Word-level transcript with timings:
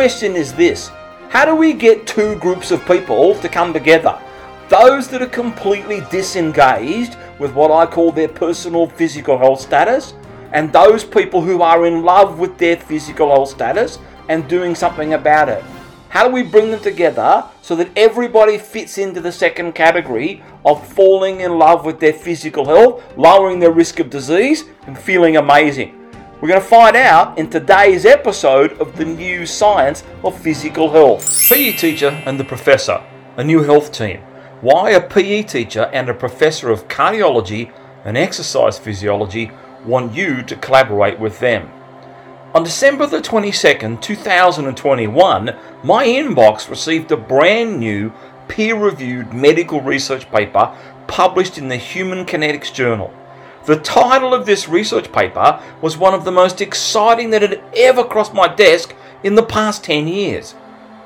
question 0.00 0.34
is 0.34 0.54
this 0.54 0.90
How 1.28 1.44
do 1.44 1.54
we 1.54 1.74
get 1.74 2.06
two 2.06 2.34
groups 2.36 2.70
of 2.70 2.86
people 2.86 3.34
to 3.34 3.50
come 3.50 3.74
together? 3.74 4.18
Those 4.70 5.08
that 5.08 5.20
are 5.20 5.26
completely 5.42 6.00
disengaged 6.10 7.18
with 7.38 7.52
what 7.52 7.70
I 7.70 7.84
call 7.84 8.10
their 8.10 8.28
personal 8.28 8.86
physical 8.86 9.36
health 9.36 9.60
status, 9.60 10.14
and 10.52 10.72
those 10.72 11.04
people 11.04 11.42
who 11.42 11.60
are 11.60 11.84
in 11.84 12.02
love 12.02 12.38
with 12.38 12.56
their 12.56 12.78
physical 12.78 13.28
health 13.28 13.50
status 13.50 13.98
and 14.30 14.48
doing 14.48 14.74
something 14.74 15.12
about 15.12 15.50
it. 15.50 15.62
How 16.08 16.26
do 16.26 16.32
we 16.32 16.44
bring 16.44 16.70
them 16.70 16.80
together 16.80 17.44
so 17.60 17.76
that 17.76 17.90
everybody 17.94 18.56
fits 18.56 18.96
into 18.96 19.20
the 19.20 19.30
second 19.30 19.74
category 19.74 20.42
of 20.64 20.88
falling 20.94 21.42
in 21.42 21.58
love 21.58 21.84
with 21.84 22.00
their 22.00 22.14
physical 22.14 22.64
health, 22.64 23.04
lowering 23.18 23.58
their 23.58 23.72
risk 23.72 24.00
of 24.00 24.08
disease, 24.08 24.64
and 24.86 24.98
feeling 24.98 25.36
amazing? 25.36 25.99
We're 26.40 26.48
going 26.48 26.62
to 26.62 26.66
find 26.66 26.96
out 26.96 27.36
in 27.36 27.50
today's 27.50 28.06
episode 28.06 28.72
of 28.80 28.96
the 28.96 29.04
new 29.04 29.44
science 29.44 30.04
of 30.24 30.40
physical 30.40 30.90
health. 30.90 31.50
PE 31.50 31.72
teacher 31.72 32.22
and 32.24 32.40
the 32.40 32.44
professor, 32.44 33.04
a 33.36 33.44
new 33.44 33.62
health 33.62 33.92
team. 33.92 34.20
Why 34.62 34.92
a 34.92 35.06
PE 35.06 35.42
teacher 35.42 35.90
and 35.92 36.08
a 36.08 36.14
professor 36.14 36.70
of 36.70 36.88
cardiology 36.88 37.70
and 38.06 38.16
exercise 38.16 38.78
physiology 38.78 39.50
want 39.84 40.14
you 40.14 40.42
to 40.44 40.56
collaborate 40.56 41.20
with 41.20 41.40
them. 41.40 41.70
On 42.54 42.64
December 42.64 43.06
the 43.06 43.20
22nd, 43.20 44.00
2021, 44.00 45.56
my 45.84 46.06
inbox 46.06 46.70
received 46.70 47.12
a 47.12 47.18
brand 47.18 47.78
new 47.78 48.14
peer 48.48 48.76
reviewed 48.76 49.34
medical 49.34 49.82
research 49.82 50.30
paper 50.30 50.74
published 51.06 51.58
in 51.58 51.68
the 51.68 51.76
Human 51.76 52.24
Kinetics 52.24 52.72
Journal. 52.72 53.12
The 53.66 53.76
title 53.76 54.32
of 54.32 54.46
this 54.46 54.68
research 54.68 55.12
paper 55.12 55.62
was 55.82 55.96
one 55.96 56.14
of 56.14 56.24
the 56.24 56.32
most 56.32 56.60
exciting 56.60 57.30
that 57.30 57.42
had 57.42 57.62
ever 57.76 58.04
crossed 58.04 58.34
my 58.34 58.48
desk 58.48 58.94
in 59.22 59.34
the 59.34 59.42
past 59.42 59.84
10 59.84 60.08
years. 60.08 60.54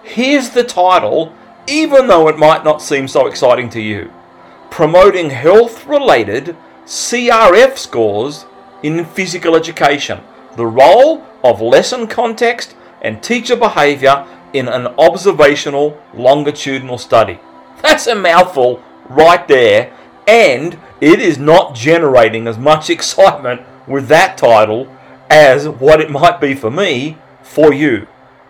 Here's 0.03 0.51
the 0.51 0.65
title, 0.65 1.35
even 1.67 2.07
though 2.07 2.29
it 2.29 2.39
might 2.39 2.65
not 2.65 2.83
seem 2.83 3.09
so 3.09 3.27
exciting 3.27 3.71
to 3.71 3.81
you 3.81 4.13
Promoting 4.71 5.31
Health 5.31 5.87
Related 5.87 6.57
CRF 6.85 7.79
Scores 7.79 8.47
in 8.83 9.05
Physical 9.05 9.57
Education 9.57 10.21
the 10.57 10.67
role 10.67 11.25
of 11.43 11.61
lesson 11.61 12.07
context 12.07 12.77
and 13.03 13.23
teacher 13.23 13.57
behavior 13.57 14.27
in 14.53 14.69
an 14.69 14.87
observational 14.99 16.01
longitudinal 16.15 16.99
study. 16.99 17.41
That's 17.83 18.07
a 18.07 18.15
mouthful 18.15 18.83
right 19.09 19.47
there, 19.49 19.93
and 20.27 20.79
it 21.01 21.21
is 21.21 21.39
not 21.39 21.75
generating 21.75 22.47
as 22.47 22.59
much 22.59 22.91
excitement 22.91 23.63
with 23.87 24.09
that 24.09 24.39
title 24.39 24.89
as 25.31 25.69
what 25.69 26.01
it 26.01 26.11
might 26.11 26.41
be 26.41 26.55
for 26.55 26.71
me 26.71 27.19
for 27.43 27.73
you. 27.73 28.07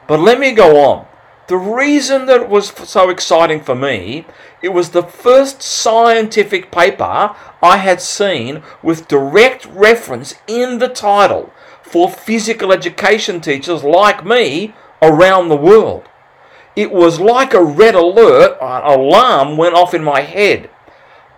But 0.07 0.21
let 0.21 0.39
me 0.39 0.53
go 0.53 0.85
on. 0.85 1.07
The 1.47 1.57
reason 1.57 2.25
that 2.27 2.41
it 2.41 2.49
was 2.49 2.69
so 2.69 3.11
exciting 3.11 3.61
for 3.61 3.75
me, 3.75 4.25
it 4.63 4.71
was 4.71 4.91
the 4.91 5.03
first 5.03 5.63
scientific 5.63 6.71
paper 6.71 7.37
I 7.63 7.77
had 7.77 8.01
seen 8.01 8.63
with 8.83 9.09
direct 9.09 9.67
reference 9.67 10.35
in 10.47 10.79
the 10.79 10.89
title 10.89 11.53
for 11.83 12.09
physical 12.09 12.73
education 12.73 13.43
teachers 13.43 13.85
like 13.85 14.25
me 14.25 14.75
around 15.03 15.49
the 15.49 15.57
world. 15.57 16.09
It 16.75 16.91
was 16.91 17.21
like 17.21 17.53
a 17.53 17.63
red 17.63 17.95
alert, 17.95 18.57
an 18.61 18.83
alarm 18.83 19.59
went 19.59 19.75
off 19.75 19.93
in 19.93 20.03
my 20.03 20.23
head. 20.23 20.71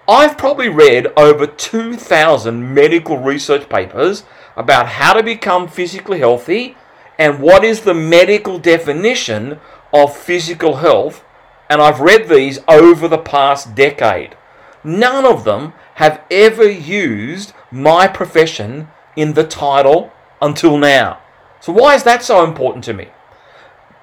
I've 0.08 0.38
probably 0.38 0.68
read 0.68 1.08
over 1.16 1.48
2,000 1.48 2.74
medical 2.74 3.18
research 3.18 3.68
papers 3.68 4.22
about 4.56 4.86
how 4.86 5.14
to 5.14 5.22
become 5.22 5.66
physically 5.66 6.20
healthy 6.20 6.76
and 7.18 7.40
what 7.40 7.64
is 7.64 7.80
the 7.80 7.94
medical 7.94 8.60
definition 8.60 9.58
of 9.92 10.16
physical 10.16 10.76
health, 10.76 11.24
and 11.68 11.82
I've 11.82 12.00
read 12.00 12.28
these 12.28 12.60
over 12.68 13.08
the 13.08 13.18
past 13.18 13.74
decade. 13.74 14.36
None 14.84 15.24
of 15.24 15.42
them 15.42 15.72
have 15.94 16.22
ever 16.30 16.70
used 16.70 17.52
my 17.72 18.06
profession 18.06 18.88
in 19.16 19.32
the 19.32 19.44
title 19.44 20.12
until 20.40 20.78
now. 20.78 21.20
So, 21.58 21.72
why 21.72 21.96
is 21.96 22.04
that 22.04 22.22
so 22.22 22.44
important 22.44 22.84
to 22.84 22.92
me? 22.92 23.08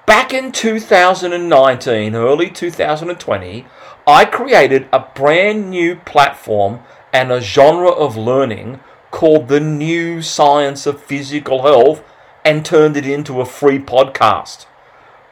Back 0.06 0.34
in 0.34 0.52
2019, 0.52 2.14
early 2.14 2.50
2020, 2.50 3.66
I 4.06 4.24
created 4.26 4.86
a 4.92 5.00
brand 5.00 5.70
new 5.70 5.96
platform 5.96 6.80
and 7.10 7.32
a 7.32 7.40
genre 7.40 7.88
of 7.88 8.14
learning 8.14 8.80
called 9.10 9.48
the 9.48 9.60
New 9.60 10.20
Science 10.20 10.84
of 10.84 11.02
Physical 11.02 11.62
Health 11.62 12.04
and 12.44 12.66
turned 12.66 12.98
it 12.98 13.06
into 13.06 13.40
a 13.40 13.46
free 13.46 13.78
podcast. 13.78 14.66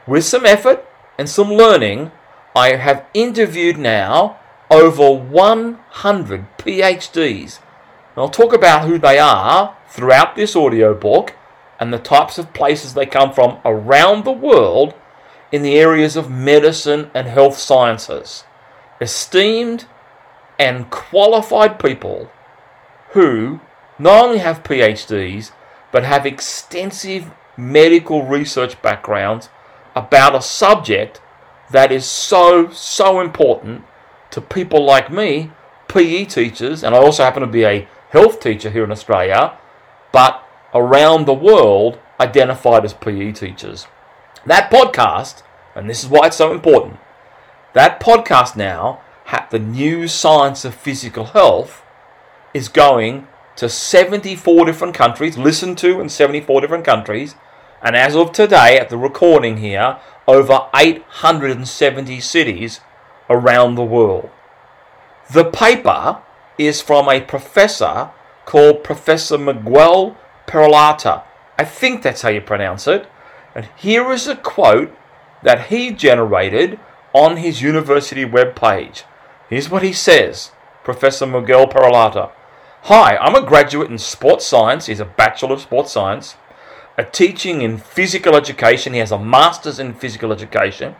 With 0.07 0.25
some 0.25 0.45
effort 0.45 0.83
and 1.19 1.29
some 1.29 1.51
learning, 1.53 2.11
I 2.55 2.75
have 2.75 3.05
interviewed 3.13 3.77
now 3.77 4.39
over 4.71 5.11
100 5.11 6.57
PhDs. 6.57 7.59
And 7.59 8.17
I'll 8.17 8.29
talk 8.29 8.53
about 8.53 8.87
who 8.87 8.97
they 8.97 9.19
are 9.19 9.77
throughout 9.87 10.35
this 10.35 10.55
audio 10.55 10.95
book 10.95 11.35
and 11.79 11.93
the 11.93 11.99
types 11.99 12.37
of 12.37 12.53
places 12.53 12.93
they 12.93 13.05
come 13.05 13.33
from 13.33 13.59
around 13.65 14.23
the 14.23 14.31
world 14.31 14.93
in 15.51 15.61
the 15.61 15.75
areas 15.75 16.15
of 16.15 16.31
medicine 16.31 17.11
and 17.13 17.27
health 17.27 17.57
sciences. 17.57 18.43
Esteemed 19.01 19.85
and 20.59 20.89
qualified 20.89 21.79
people 21.79 22.29
who 23.11 23.59
not 23.99 24.25
only 24.25 24.39
have 24.39 24.63
PhDs 24.63 25.51
but 25.91 26.03
have 26.03 26.25
extensive 26.25 27.31
medical 27.55 28.25
research 28.25 28.81
backgrounds 28.81 29.49
about 29.95 30.35
a 30.35 30.41
subject 30.41 31.21
that 31.69 31.91
is 31.91 32.05
so, 32.05 32.69
so 32.69 33.19
important 33.19 33.83
to 34.31 34.41
people 34.41 34.83
like 34.83 35.11
me, 35.11 35.51
PE 35.87 36.25
teachers, 36.25 36.83
and 36.83 36.95
I 36.95 36.97
also 36.97 37.23
happen 37.23 37.41
to 37.41 37.47
be 37.47 37.63
a 37.63 37.87
health 38.09 38.39
teacher 38.39 38.69
here 38.69 38.83
in 38.83 38.91
Australia 38.91 39.57
but 40.13 40.42
around 40.73 41.25
the 41.25 41.33
world 41.33 41.99
identified 42.19 42.85
as 42.85 42.93
PE 42.93 43.31
teachers. 43.31 43.87
That 44.45 44.71
podcast, 44.71 45.43
and 45.75 45.89
this 45.89 46.03
is 46.03 46.09
why 46.09 46.27
it's 46.27 46.37
so 46.37 46.51
important, 46.51 46.97
that 47.73 47.99
podcast 47.99 48.55
now, 48.55 49.01
the 49.53 49.59
new 49.59 50.07
science 50.07 50.65
of 50.65 50.73
physical 50.73 51.25
health, 51.25 51.83
is 52.55 52.67
going 52.69 53.27
to 53.55 53.69
74 53.69 54.65
different 54.65 54.95
countries, 54.95 55.37
listened 55.37 55.77
to 55.77 56.01
in 56.01 56.09
74 56.09 56.61
different 56.61 56.85
countries, 56.85 57.35
and 57.81 57.95
as 57.95 58.15
of 58.15 58.31
today, 58.31 58.79
at 58.79 58.89
the 58.89 58.97
recording 58.97 59.57
here, 59.57 59.97
over 60.27 60.67
870 60.75 62.19
cities 62.19 62.79
around 63.29 63.75
the 63.75 63.83
world. 63.83 64.31
The 65.31 65.45
paper 65.45 66.21
is 66.57 66.81
from 66.81 67.07
a 67.07 67.21
professor 67.21 68.09
called 68.45 68.83
Professor 68.83 69.37
Miguel 69.37 70.17
Peralta. 70.47 71.23
I 71.57 71.65
think 71.65 72.01
that's 72.01 72.21
how 72.21 72.29
you 72.29 72.41
pronounce 72.41 72.87
it. 72.87 73.07
And 73.55 73.69
here 73.75 74.11
is 74.11 74.27
a 74.27 74.35
quote 74.35 74.95
that 75.43 75.67
he 75.67 75.91
generated 75.91 76.79
on 77.13 77.37
his 77.37 77.61
university 77.61 78.25
webpage. 78.25 79.03
Here's 79.49 79.69
what 79.69 79.83
he 79.83 79.93
says 79.93 80.51
Professor 80.83 81.25
Miguel 81.25 81.67
Peralta. 81.67 82.31
Hi, 82.83 83.15
I'm 83.17 83.35
a 83.35 83.45
graduate 83.45 83.89
in 83.89 83.97
sports 83.97 84.45
science. 84.45 84.87
He's 84.87 84.99
a 84.99 85.05
Bachelor 85.05 85.53
of 85.53 85.61
Sports 85.61 85.91
Science. 85.91 86.35
A 86.97 87.03
teaching 87.05 87.61
in 87.61 87.77
physical 87.77 88.35
education. 88.35 88.93
He 88.93 88.99
has 88.99 89.11
a 89.11 89.17
master's 89.17 89.79
in 89.79 89.93
physical 89.93 90.31
education. 90.31 90.95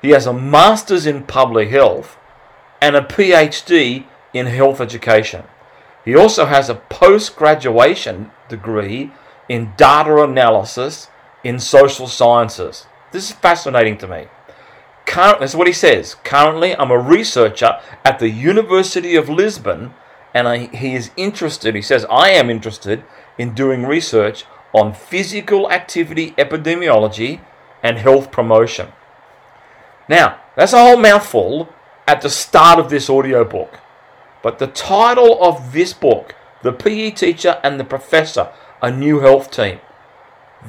He 0.00 0.10
has 0.10 0.26
a 0.26 0.32
master's 0.32 1.06
in 1.06 1.24
public 1.24 1.70
health 1.70 2.16
and 2.80 2.94
a 2.94 3.00
PhD 3.00 4.06
in 4.32 4.46
health 4.46 4.80
education. 4.80 5.44
He 6.08 6.16
also 6.16 6.46
has 6.46 6.70
a 6.70 6.74
post 6.74 7.36
graduation 7.36 8.30
degree 8.48 9.12
in 9.46 9.74
data 9.76 10.22
analysis 10.22 11.08
in 11.44 11.60
social 11.60 12.06
sciences. 12.06 12.86
This 13.12 13.28
is 13.28 13.36
fascinating 13.36 13.98
to 13.98 14.08
me. 14.08 14.28
That's 15.04 15.54
what 15.54 15.66
he 15.66 15.72
says. 15.74 16.14
Currently, 16.24 16.74
I'm 16.76 16.90
a 16.90 16.98
researcher 16.98 17.78
at 18.06 18.20
the 18.20 18.30
University 18.30 19.16
of 19.16 19.28
Lisbon, 19.28 19.92
and 20.32 20.48
I, 20.48 20.68
he 20.68 20.94
is 20.94 21.10
interested, 21.18 21.74
he 21.74 21.82
says, 21.82 22.06
I 22.08 22.30
am 22.30 22.48
interested 22.48 23.04
in 23.36 23.52
doing 23.52 23.84
research 23.84 24.46
on 24.72 24.94
physical 24.94 25.70
activity 25.70 26.30
epidemiology 26.38 27.42
and 27.82 27.98
health 27.98 28.32
promotion. 28.32 28.88
Now, 30.08 30.40
that's 30.56 30.72
a 30.72 30.82
whole 30.82 30.96
mouthful 30.96 31.68
at 32.06 32.22
the 32.22 32.30
start 32.30 32.78
of 32.78 32.88
this 32.88 33.10
audio 33.10 33.44
book. 33.44 33.80
But 34.42 34.58
the 34.58 34.66
title 34.66 35.42
of 35.42 35.72
this 35.72 35.92
book, 35.92 36.34
The 36.62 36.72
PE 36.72 37.12
Teacher 37.12 37.60
and 37.62 37.78
the 37.78 37.84
Professor, 37.84 38.50
A 38.82 38.90
New 38.90 39.20
Health 39.20 39.50
Team, 39.50 39.80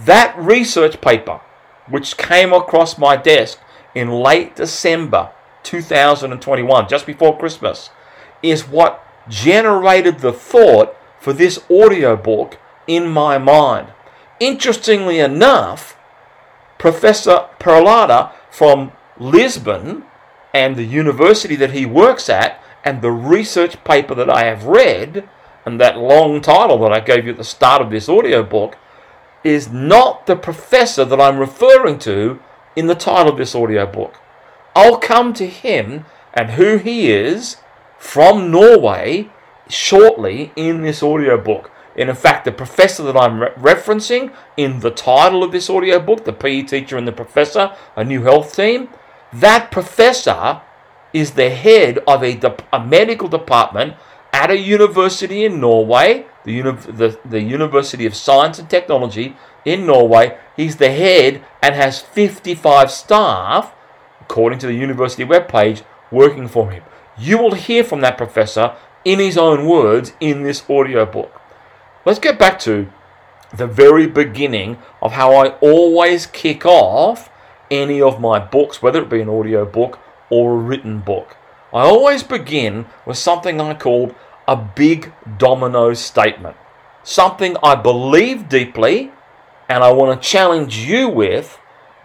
that 0.06 0.38
research 0.38 1.01
paper, 1.01 1.42
which 1.88 2.18
came 2.18 2.54
across 2.54 2.98
my 2.98 3.16
desk 3.16 3.60
in 3.95 4.10
late 4.10 4.56
December 4.56 5.31
2021, 5.63 6.88
just 6.88 7.06
before 7.06 7.38
Christmas, 7.38 7.89
is 8.42 8.68
what 8.68 9.04
generated 9.27 10.19
the 10.19 10.33
thought 10.33 10.95
for 11.19 11.33
this 11.33 11.60
audio 11.69 12.16
book 12.16 12.57
in 12.88 13.07
my 13.07 13.38
mind. 13.38 13.88
Interestingly 14.39 15.19
enough, 15.19 15.98
Professor 16.77 17.48
Peralta 17.60 18.31
from 18.50 18.94
Lisbon 19.19 20.04
and 20.54 20.75
the 20.75 20.86
university 20.86 21.56
that 21.56 21.71
he 21.71 21.86
works 21.86 22.30
at 22.30 22.62
and 22.84 23.02
the 23.02 23.12
research 23.12 23.84
paper 23.84 24.16
that 24.16 24.30
I 24.30 24.46
have 24.46 24.66
read 24.66 25.28
and 25.66 25.80
that 25.80 25.98
long 25.98 26.42
title 26.42 26.80
that 26.80 26.92
I 26.92 27.00
gave 27.00 27.26
you 27.26 27.31
at 27.31 27.38
the 27.38 27.44
start 27.44 27.81
of 27.81 27.92
this 27.92 28.10
audio 28.10 28.44
book 28.44 28.78
is 29.44 29.70
not 29.70 30.26
the 30.26 30.36
professor 30.36 31.06
that 31.06 31.22
I'm 31.22 31.40
referring 31.40 32.00
to 32.00 32.40
in 32.76 32.88
the 32.88 32.96
title 32.96 33.31
of 33.31 33.38
this 33.38 33.56
audio 33.56 33.86
book. 33.86 34.16
I'll 34.76 34.98
come 34.98 35.34
to 35.34 35.48
him 35.48 36.06
and 36.34 36.52
who 36.52 36.78
he 36.78 37.12
is 37.12 37.58
from 37.98 38.52
Norway 38.52 39.30
shortly 39.70 40.52
in 40.56 40.81
this 40.81 41.04
audio 41.04 41.38
book. 41.38 41.72
And 41.96 42.10
in 42.10 42.16
fact, 42.16 42.46
the 42.46 42.52
professor 42.52 43.04
that 43.04 43.18
I'm 43.18 43.42
re- 43.42 43.50
referencing 43.58 44.34
in 44.56 44.80
the 44.80 44.92
title 44.92 45.44
of 45.44 45.52
this 45.52 45.70
audio 45.70 46.00
book, 46.00 46.24
The 46.24 46.34
PE 46.34 46.64
Teacher 46.64 46.98
and 46.98 47.08
the 47.08 47.12
Professor, 47.12 47.76
A 47.96 48.04
New 48.06 48.24
Health 48.24 48.56
Team, 48.56 48.90
that 49.34 49.70
professor 49.70 50.62
is 51.14 51.32
the 51.32 51.50
head 51.50 52.00
of 52.08 52.24
a, 52.24 52.36
de- 52.36 52.64
a 52.72 52.86
medical 52.86 53.28
department 53.28 53.96
at 54.32 54.52
a 54.52 54.58
university 54.58 55.44
in 55.46 55.60
Norway, 55.60 56.26
the, 56.44 56.54
uni- 56.54 56.72
the, 56.72 57.20
the 57.26 57.42
University 57.42 58.06
of 58.06 58.16
Science 58.16 58.60
and 58.60 58.70
Technology 58.70 59.36
in 59.66 59.86
Norway. 59.86 60.38
He's 60.56 60.78
the 60.78 60.92
head 60.92 61.44
and 61.62 61.76
has 61.76 62.00
55 62.00 62.92
staff, 62.92 63.74
according 64.22 64.60
to 64.60 64.68
the 64.68 64.74
university 64.74 65.26
webpage, 65.26 65.84
working 66.12 66.48
for 66.48 66.72
him. 66.72 66.84
You 67.18 67.38
will 67.38 67.56
hear 67.56 67.84
from 67.84 68.02
that 68.02 68.18
professor 68.18 68.76
in 69.04 69.20
his 69.20 69.38
own 69.38 69.66
words 69.66 70.14
in 70.20 70.44
this 70.44 70.64
audio 70.70 71.06
book. 71.06 71.42
Let's 72.06 72.20
get 72.20 72.40
back 72.40 72.60
to 72.60 72.92
the 73.56 73.68
very 73.68 74.08
beginning 74.08 74.78
of 75.02 75.14
how 75.14 75.34
I 75.36 75.50
always 75.60 76.28
kick 76.28 76.66
off 76.66 77.30
any 77.72 78.02
of 78.02 78.20
my 78.20 78.40
books, 78.40 78.82
whether 78.82 79.02
it 79.02 79.10
be 79.10 79.22
an 79.22 79.30
audio 79.30 79.66
book 79.66 80.00
or 80.30 80.54
a 80.54 80.58
written 80.58 81.00
book. 81.00 81.38
I 81.74 81.81
always 81.81 82.24
begin 82.24 82.86
with 83.06 83.18
something 83.18 83.62
I 83.62 83.74
call 83.74 84.16
a 84.48 84.56
big 84.56 85.14
domino 85.38 85.94
statement. 85.94 86.58
Something 87.04 87.56
I 87.62 87.76
believe 87.76 88.50
deeply 88.50 89.12
and 89.70 89.84
I 89.84 89.92
want 89.92 90.20
to 90.20 90.28
challenge 90.28 90.78
you 90.80 91.08
with 91.08 91.60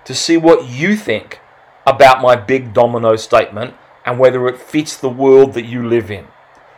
to 0.05 0.15
see 0.15 0.37
what 0.37 0.69
you 0.69 0.97
think 0.97 1.41
about 1.87 2.21
my 2.21 2.37
big 2.37 2.75
domino 2.75 3.17
statement 3.17 3.75
and 4.05 4.19
whether 4.19 4.47
it 4.47 4.61
fits 4.61 4.97
the 4.97 5.09
world 5.09 5.55
that 5.55 5.65
you 5.65 5.88
live 5.88 6.11
in. 6.11 6.26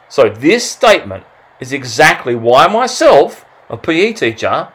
So, 0.09 0.29
this 0.29 0.71
statement 0.71 1.25
is 1.59 1.73
exactly 1.73 2.37
why 2.37 2.69
myself, 2.69 3.45
a 3.69 3.77
PE 3.77 4.13
teacher, 4.13 4.69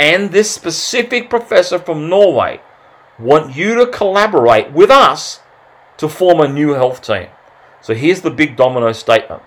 and 0.00 0.30
this 0.30 0.50
specific 0.50 1.28
professor 1.28 1.78
from 1.78 2.08
Norway 2.08 2.60
want 3.18 3.54
you 3.54 3.74
to 3.74 3.86
collaborate 3.86 4.72
with 4.72 4.90
us 4.90 5.40
to 5.98 6.08
form 6.08 6.40
a 6.40 6.48
new 6.48 6.70
health 6.70 7.02
team. 7.02 7.28
So, 7.80 7.94
here's 7.94 8.22
the 8.22 8.30
big 8.30 8.56
domino 8.56 8.92
statement 8.92 9.42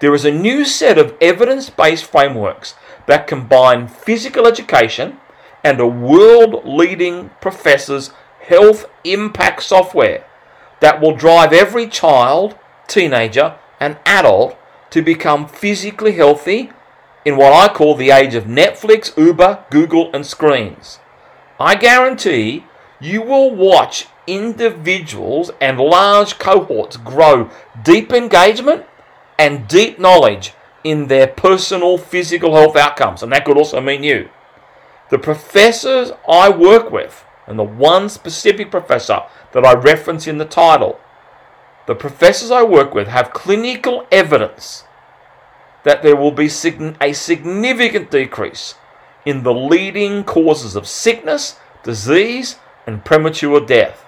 there 0.00 0.14
is 0.14 0.24
a 0.24 0.30
new 0.30 0.64
set 0.64 0.96
of 0.98 1.14
evidence 1.20 1.68
based 1.68 2.06
frameworks 2.06 2.74
that 3.06 3.26
combine 3.26 3.86
physical 3.86 4.46
education 4.46 5.18
and 5.62 5.78
a 5.78 5.86
world 5.86 6.64
leading 6.64 7.30
professor's 7.40 8.10
health 8.40 8.86
impact 9.04 9.62
software 9.62 10.24
that 10.80 11.00
will 11.00 11.14
drive 11.14 11.52
every 11.52 11.86
child, 11.86 12.56
teenager, 12.88 13.56
and 13.78 13.98
adult 14.06 14.56
to 14.88 15.02
become 15.02 15.46
physically 15.46 16.12
healthy 16.12 16.70
in 17.24 17.36
what 17.36 17.52
I 17.52 17.72
call 17.72 17.94
the 17.94 18.10
age 18.10 18.34
of 18.34 18.44
Netflix, 18.44 19.16
Uber, 19.16 19.64
Google, 19.70 20.10
and 20.14 20.24
screens. 20.24 20.98
I 21.58 21.74
guarantee 21.74 22.64
you 22.98 23.20
will 23.20 23.54
watch 23.54 24.06
individuals 24.30 25.50
and 25.60 25.78
large 25.78 26.38
cohorts 26.38 26.96
grow 26.96 27.50
deep 27.82 28.12
engagement 28.12 28.84
and 29.38 29.66
deep 29.66 29.98
knowledge 29.98 30.52
in 30.84 31.08
their 31.08 31.26
personal 31.26 31.98
physical 31.98 32.54
health 32.54 32.76
outcomes, 32.76 33.22
and 33.22 33.32
that 33.32 33.44
could 33.44 33.56
also 33.56 33.80
mean 33.80 34.02
you. 34.02 34.28
The 35.10 35.18
professors 35.18 36.12
I 36.28 36.48
work 36.48 36.90
with, 36.90 37.24
and 37.46 37.58
the 37.58 37.64
one 37.64 38.08
specific 38.08 38.70
professor 38.70 39.22
that 39.52 39.66
I 39.66 39.74
reference 39.74 40.26
in 40.26 40.38
the 40.38 40.44
title, 40.44 41.00
the 41.86 41.94
professors 41.94 42.50
I 42.50 42.62
work 42.62 42.94
with 42.94 43.08
have 43.08 43.32
clinical 43.32 44.06
evidence 44.12 44.84
that 45.82 46.02
there 46.02 46.16
will 46.16 46.30
be 46.30 46.46
a 46.46 47.12
significant 47.12 48.10
decrease 48.10 48.74
in 49.24 49.42
the 49.42 49.52
leading 49.52 50.22
causes 50.24 50.76
of 50.76 50.86
sickness, 50.86 51.58
disease, 51.82 52.56
and 52.86 53.04
premature 53.04 53.60
death. 53.64 54.04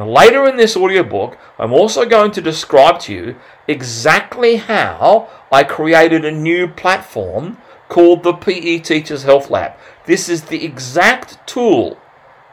Now, 0.00 0.08
later 0.08 0.46
in 0.46 0.56
this 0.56 0.78
audiobook, 0.78 1.36
I'm 1.58 1.74
also 1.74 2.06
going 2.06 2.30
to 2.30 2.40
describe 2.40 3.00
to 3.00 3.12
you 3.12 3.36
exactly 3.68 4.56
how 4.56 5.28
I 5.52 5.62
created 5.62 6.24
a 6.24 6.30
new 6.30 6.68
platform 6.68 7.58
called 7.90 8.22
the 8.22 8.32
PE 8.32 8.78
Teachers 8.78 9.24
Health 9.24 9.50
Lab. 9.50 9.74
This 10.06 10.30
is 10.30 10.44
the 10.44 10.64
exact 10.64 11.46
tool 11.46 11.98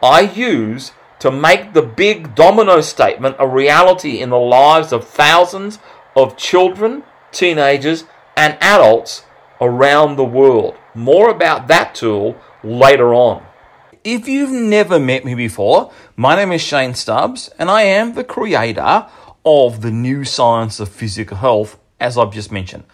I 0.04 0.24
use 0.24 0.92
to 1.20 1.32
make 1.32 1.72
the 1.72 1.84
big 1.84 2.36
domino 2.36 2.82
statement 2.82 3.38
a 3.40 3.48
reality 3.48 4.20
in 4.20 4.30
the 4.30 4.36
lives 4.36 4.92
of 4.92 5.08
thousands 5.08 5.80
of 6.18 6.36
children, 6.36 7.04
teenagers, 7.32 8.04
and 8.36 8.58
adults 8.60 9.24
around 9.62 10.18
the 10.18 10.26
world. 10.26 10.76
More 10.94 11.30
about 11.30 11.70
that 11.70 11.96
tool 11.96 12.36
later 12.62 13.14
on. 13.14 13.47
If 14.10 14.26
you've 14.30 14.54
never 14.54 15.02
met 15.02 15.26
me 15.26 15.36
before, 15.36 15.92
my 16.16 16.38
name 16.38 16.54
is 16.54 16.62
Shane 16.62 16.94
Stubbs, 16.94 17.50
and 17.60 17.70
I 17.70 17.82
am 17.82 18.14
the 18.14 18.24
creator 18.24 19.06
of 19.44 19.82
the 19.82 19.92
new 19.92 20.24
science 20.24 20.80
of 20.80 20.88
physical 20.88 21.36
health, 21.36 21.78
as 22.00 22.18
I've 22.18 22.32
just 22.32 22.50
mentioned. 22.50 22.86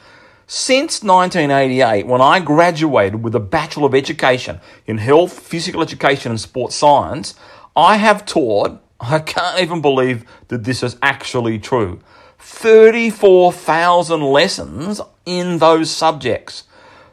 Since 0.47 1.03
1988, 1.03 2.07
when 2.07 2.19
I 2.19 2.39
graduated 2.39 3.21
with 3.21 3.35
a 3.35 3.39
Bachelor 3.39 3.85
of 3.85 3.93
Education 3.93 4.59
in 4.87 4.97
Health, 4.97 5.37
Physical 5.37 5.83
Education, 5.83 6.31
and 6.31 6.41
Sports 6.41 6.75
Science, 6.75 7.35
I 7.75 7.97
have 7.97 8.25
taught, 8.25 8.81
I 8.99 9.19
can't 9.19 9.61
even 9.61 9.81
believe 9.81 10.25
that 10.47 10.63
this 10.63 10.81
is 10.81 10.97
actually 11.03 11.59
true, 11.59 11.99
34,000 12.39 14.19
lessons 14.19 14.99
in 15.27 15.59
those 15.59 15.91
subjects. 15.91 16.63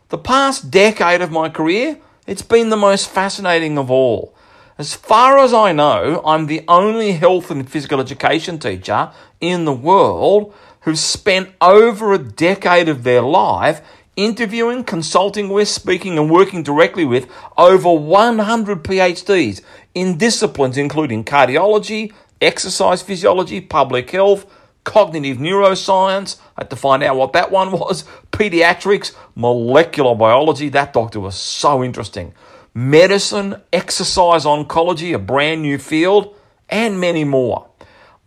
The 0.08 0.16
past 0.16 0.70
decade 0.70 1.20
of 1.20 1.30
my 1.30 1.50
career, 1.50 1.98
it's 2.30 2.42
been 2.42 2.68
the 2.68 2.76
most 2.76 3.08
fascinating 3.08 3.76
of 3.76 3.90
all. 3.90 4.32
As 4.78 4.94
far 4.94 5.38
as 5.38 5.52
I 5.52 5.72
know, 5.72 6.22
I'm 6.24 6.46
the 6.46 6.62
only 6.68 7.10
health 7.10 7.50
and 7.50 7.68
physical 7.68 7.98
education 7.98 8.60
teacher 8.60 9.10
in 9.40 9.64
the 9.64 9.72
world 9.72 10.54
who's 10.82 11.00
spent 11.00 11.50
over 11.60 12.12
a 12.12 12.18
decade 12.18 12.88
of 12.88 13.02
their 13.02 13.20
life 13.20 13.82
interviewing, 14.14 14.84
consulting 14.84 15.48
with, 15.48 15.66
speaking, 15.66 16.18
and 16.18 16.30
working 16.30 16.62
directly 16.62 17.04
with 17.04 17.28
over 17.58 17.92
100 17.92 18.84
PhDs 18.84 19.60
in 19.96 20.16
disciplines 20.16 20.78
including 20.78 21.24
cardiology, 21.24 22.12
exercise 22.40 23.02
physiology, 23.02 23.60
public 23.60 24.08
health, 24.08 24.46
cognitive 24.90 25.36
neuroscience. 25.36 26.40
I 26.56 26.62
had 26.62 26.70
to 26.70 26.76
find 26.76 27.04
out 27.04 27.14
what 27.14 27.32
that 27.34 27.52
one 27.52 27.70
was, 27.70 28.02
pediatrics, 28.32 29.14
molecular 29.36 30.16
biology. 30.16 30.68
That 30.68 30.92
doctor 30.92 31.20
was 31.20 31.36
so 31.36 31.84
interesting. 31.84 32.34
Medicine, 32.74 33.62
exercise 33.72 34.44
oncology, 34.44 35.14
a 35.14 35.18
brand 35.18 35.62
new 35.62 35.78
field, 35.78 36.34
and 36.68 37.00
many 37.00 37.22
more. 37.22 37.68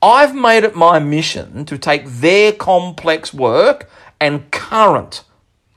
I've 0.02 0.34
made 0.34 0.64
it 0.64 0.74
my 0.74 1.00
mission 1.00 1.66
to 1.66 1.78
take 1.78 2.06
their 2.08 2.54
complex 2.54 3.34
work 3.34 3.90
and 4.22 4.50
current 4.52 5.24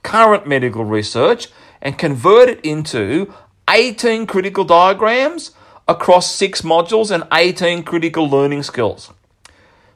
current 0.03 0.47
medical 0.47 0.85
research 0.85 1.49
and 1.81 1.97
convert 1.97 2.47
it 2.47 2.61
into 2.63 3.33
18 3.69 4.25
critical 4.25 4.63
diagrams 4.63 5.51
across 5.85 6.33
6 6.33 6.61
modules 6.61 7.11
and 7.11 7.25
18 7.33 7.83
critical 7.83 8.29
learning 8.29 8.63
skills. 8.63 9.11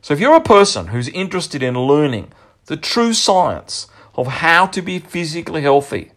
So 0.01 0.13
if 0.13 0.19
you're 0.19 0.35
a 0.35 0.41
person 0.41 0.87
who's 0.87 1.09
interested 1.09 1.61
in 1.61 1.77
learning 1.77 2.31
the 2.65 2.77
true 2.77 3.13
science 3.13 3.87
of 4.15 4.27
how 4.27 4.65
to 4.67 4.81
be 4.81 4.99
physically 4.99 5.61
healthy 5.61 6.11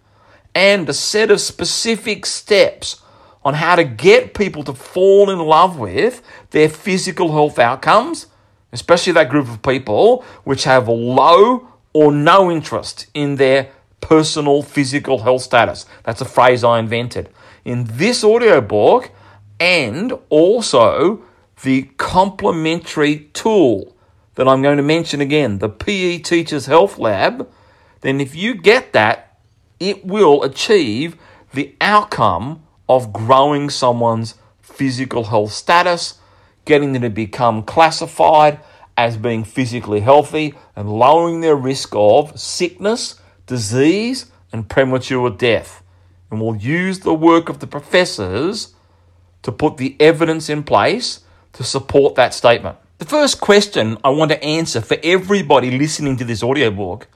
and 0.55 0.88
a 0.88 0.95
set 0.95 1.31
of 1.31 1.41
specific 1.41 2.25
steps 2.25 3.03
on 3.45 3.55
how 3.55 3.76
to 3.76 3.85
get 3.85 4.33
people 4.33 4.64
to 4.64 4.73
fall 4.73 5.29
in 5.29 5.38
love 5.38 5.79
with 5.79 6.23
their 6.50 6.69
physical 6.69 7.33
health 7.33 7.59
outcomes, 7.59 8.26
especially 8.73 9.12
that 9.12 9.29
group 9.29 9.49
of 9.49 9.61
people 9.62 10.25
which 10.45 10.64
have 10.64 10.88
low 10.88 11.69
or 11.93 12.11
no 12.11 12.50
interest 12.50 13.07
in 13.12 13.37
their 13.37 13.69
personal 14.00 14.62
physical 14.62 15.19
health 15.19 15.43
status. 15.43 15.85
That's 16.05 16.23
a 16.23 16.26
phrase 16.26 16.64
I 16.64 16.79
invented. 16.79 17.29
In 17.64 17.85
this 17.85 18.25
audio 18.25 18.61
book, 18.61 19.11
and 19.61 20.12
also 20.31 21.23
the 21.64 21.90
complementary 21.97 23.30
tool 23.33 23.97
that 24.35 24.47
I'm 24.47 24.61
going 24.61 24.76
to 24.76 24.83
mention 24.83 25.21
again, 25.23 25.59
the 25.59 25.68
PE 25.68 26.18
Teachers 26.18 26.66
Health 26.66 26.99
Lab, 26.99 27.50
then 28.02 28.21
if 28.21 28.35
you 28.35 28.54
get 28.54 28.92
that, 28.92 29.38
it 29.80 30.04
will 30.04 30.42
achieve 30.42 31.16
the 31.54 31.75
outcome 31.80 32.62
of 32.87 33.14
growing 33.14 33.71
someone's 33.71 34.35
physical 34.61 35.25
health 35.25 35.52
status, 35.52 36.18
getting 36.66 36.92
them 36.92 37.02
to 37.02 37.11
become 37.11 37.62
classified 37.62 38.61
as 38.97 39.16
being 39.16 39.42
physically 39.42 40.00
healthy, 40.00 40.54
and 40.76 40.92
lowering 40.92 41.40
their 41.40 41.56
risk 41.56 41.94
of 41.94 42.38
sickness, 42.38 43.18
disease, 43.47 44.26
and 44.52 44.68
premature 44.68 45.30
death. 45.30 45.83
And 46.30 46.40
we'll 46.40 46.56
use 46.56 47.00
the 47.00 47.14
work 47.14 47.49
of 47.49 47.61
the 47.61 47.66
professors 47.66 48.75
to 49.42 49.50
put 49.50 49.78
the 49.78 49.97
evidence 49.99 50.50
in 50.50 50.62
place 50.62 51.24
to 51.54 51.64
support 51.64 52.14
that 52.14 52.34
statement. 52.34 52.76
The 52.99 53.04
first 53.04 53.40
question 53.40 53.99
I 54.04 54.11
want 54.11 54.30
to 54.30 54.42
answer 54.42 54.80
for 54.80 54.96
everybody 55.02 55.76
listening 55.76 56.16
to 56.18 56.25
this 56.25 56.42
audiobook 56.42 57.08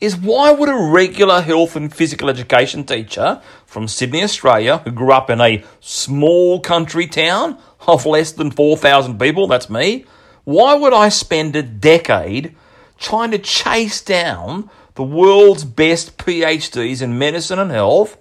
is 0.00 0.16
why 0.16 0.50
would 0.50 0.68
a 0.68 0.90
regular 0.92 1.40
health 1.40 1.76
and 1.76 1.94
physical 1.94 2.28
education 2.28 2.84
teacher 2.84 3.40
from 3.64 3.88
Sydney, 3.88 4.22
Australia, 4.22 4.78
who 4.78 4.90
grew 4.90 5.12
up 5.12 5.30
in 5.30 5.40
a 5.40 5.64
small 5.80 6.60
country 6.60 7.06
town 7.06 7.58
of 7.86 8.04
less 8.04 8.32
than 8.32 8.50
4,000 8.50 9.18
people, 9.18 9.46
that's 9.46 9.70
me, 9.70 10.04
why 10.44 10.74
would 10.74 10.92
I 10.92 11.08
spend 11.08 11.56
a 11.56 11.62
decade 11.62 12.54
trying 12.98 13.30
to 13.30 13.38
chase 13.38 14.02
down 14.02 14.68
the 14.94 15.02
world's 15.02 15.64
best 15.64 16.18
PhDs 16.18 17.00
in 17.00 17.18
medicine 17.18 17.58
and 17.58 17.70
health 17.70 18.18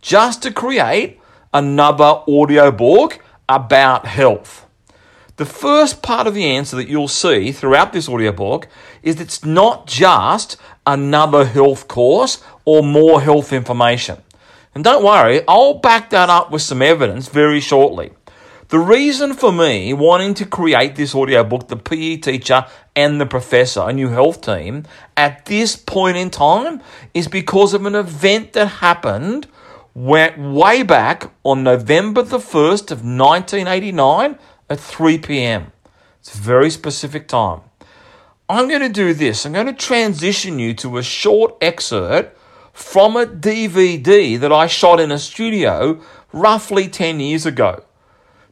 just 0.00 0.42
to 0.42 0.52
create 0.52 1.20
another 1.54 2.04
audiobook 2.04 3.22
about 3.48 4.06
health? 4.06 4.66
The 5.40 5.46
first 5.46 6.02
part 6.02 6.26
of 6.26 6.34
the 6.34 6.44
answer 6.44 6.76
that 6.76 6.90
you'll 6.90 7.08
see 7.08 7.50
throughout 7.50 7.94
this 7.94 8.10
audiobook 8.10 8.68
is 9.02 9.18
it's 9.18 9.42
not 9.42 9.86
just 9.86 10.58
another 10.86 11.46
health 11.46 11.88
course 11.88 12.44
or 12.66 12.82
more 12.82 13.22
health 13.22 13.50
information. 13.50 14.18
And 14.74 14.84
don't 14.84 15.02
worry, 15.02 15.40
I'll 15.48 15.78
back 15.78 16.10
that 16.10 16.28
up 16.28 16.50
with 16.50 16.60
some 16.60 16.82
evidence 16.82 17.30
very 17.30 17.58
shortly. 17.58 18.10
The 18.68 18.80
reason 18.80 19.32
for 19.32 19.50
me 19.50 19.94
wanting 19.94 20.34
to 20.34 20.44
create 20.44 20.96
this 20.96 21.14
audiobook, 21.14 21.68
The 21.68 21.76
PE 21.78 22.18
Teacher 22.18 22.66
and 22.94 23.18
the 23.18 23.24
Professor, 23.24 23.88
a 23.88 23.94
new 23.94 24.08
health 24.08 24.42
team, 24.42 24.84
at 25.16 25.46
this 25.46 25.74
point 25.74 26.18
in 26.18 26.28
time 26.28 26.82
is 27.14 27.28
because 27.28 27.72
of 27.72 27.86
an 27.86 27.94
event 27.94 28.52
that 28.52 28.66
happened 28.66 29.46
went 29.94 30.38
way 30.38 30.82
back 30.82 31.32
on 31.44 31.62
November 31.62 32.22
the 32.22 32.38
1st 32.38 32.90
of 32.90 33.02
1989 33.02 34.38
at 34.70 34.80
3 34.80 35.18
p.m. 35.18 35.72
It's 36.20 36.34
a 36.34 36.38
very 36.38 36.70
specific 36.70 37.26
time. 37.26 37.60
I'm 38.48 38.68
going 38.68 38.80
to 38.80 38.88
do 38.88 39.12
this. 39.12 39.44
I'm 39.44 39.52
going 39.52 39.66
to 39.66 39.72
transition 39.72 40.58
you 40.58 40.74
to 40.74 40.96
a 40.96 41.02
short 41.02 41.56
excerpt 41.60 42.38
from 42.72 43.16
a 43.16 43.26
DVD 43.26 44.38
that 44.38 44.52
I 44.52 44.66
shot 44.66 45.00
in 45.00 45.10
a 45.10 45.18
studio 45.18 46.00
roughly 46.32 46.88
10 46.88 47.20
years 47.20 47.44
ago. 47.44 47.82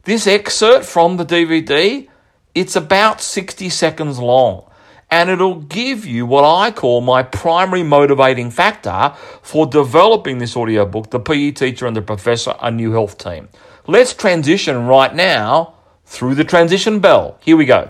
This 0.03 0.27
excerpt 0.27 0.85
from 0.85 1.17
the 1.17 1.25
DVD, 1.25 2.07
it's 2.53 2.75
about 2.75 3.21
60 3.21 3.69
seconds 3.69 4.19
long 4.19 4.65
and 5.11 5.29
it'll 5.29 5.61
give 5.61 6.05
you 6.05 6.25
what 6.25 6.43
I 6.43 6.71
call 6.71 7.01
my 7.01 7.23
primary 7.23 7.83
motivating 7.83 8.51
factor 8.51 9.13
for 9.41 9.65
developing 9.65 10.37
this 10.37 10.55
audiobook, 10.55 11.09
The 11.09 11.19
PE 11.19 11.51
Teacher 11.51 11.87
and 11.87 11.95
the 11.95 12.01
Professor, 12.01 12.55
a 12.61 12.69
New 12.69 12.91
Health 12.91 13.17
Team. 13.17 13.49
Let's 13.87 14.13
transition 14.13 14.85
right 14.85 15.13
now 15.13 15.78
through 16.09 16.33
the 16.33 16.43
transition 16.43 16.99
bell. 16.99 17.37
Here 17.39 17.55
we 17.55 17.65
go. 17.65 17.85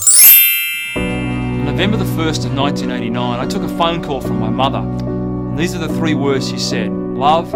November 0.98 1.96
the 1.96 2.04
1st 2.04 2.46
of 2.46 2.54
1989, 2.54 3.40
I 3.40 3.46
took 3.48 3.64
a 3.64 3.78
phone 3.78 4.04
call 4.04 4.20
from 4.20 4.40
my 4.40 4.50
mother. 4.50 4.80
And 4.80 5.58
these 5.58 5.74
are 5.74 5.80
the 5.80 5.88
three 5.88 6.14
words 6.14 6.50
she 6.50 6.60
said 6.60 6.92
Love, 6.92 7.50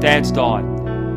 Dad's 0.00 0.32
died. 0.32 0.64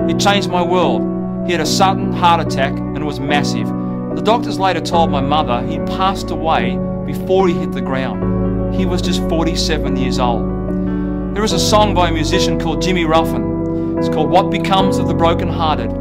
It 0.07 0.19
changed 0.19 0.49
my 0.49 0.61
world. 0.61 1.01
He 1.47 1.51
had 1.51 1.61
a 1.61 1.65
sudden 1.65 2.13
heart 2.13 2.45
attack 2.45 2.73
and 2.73 2.97
it 2.97 3.03
was 3.03 3.19
massive. 3.19 3.67
The 4.15 4.21
doctors 4.21 4.59
later 4.59 4.79
told 4.79 5.09
my 5.09 5.19
mother 5.19 5.65
he 5.65 5.79
passed 5.97 6.29
away 6.29 6.77
before 7.07 7.47
he 7.47 7.55
hit 7.55 7.71
the 7.71 7.81
ground. 7.81 8.75
He 8.75 8.85
was 8.85 9.01
just 9.01 9.27
47 9.29 9.97
years 9.97 10.19
old. 10.19 10.45
There 11.35 11.43
is 11.43 11.53
a 11.53 11.59
song 11.59 11.95
by 11.95 12.09
a 12.09 12.13
musician 12.13 12.59
called 12.59 12.83
Jimmy 12.83 13.05
Ruffin. 13.05 13.97
It's 13.97 14.09
called 14.09 14.29
What 14.29 14.51
Becomes 14.51 14.99
of 14.99 15.07
the 15.07 15.15
Broken 15.15 15.47
Hearted. 15.47 15.91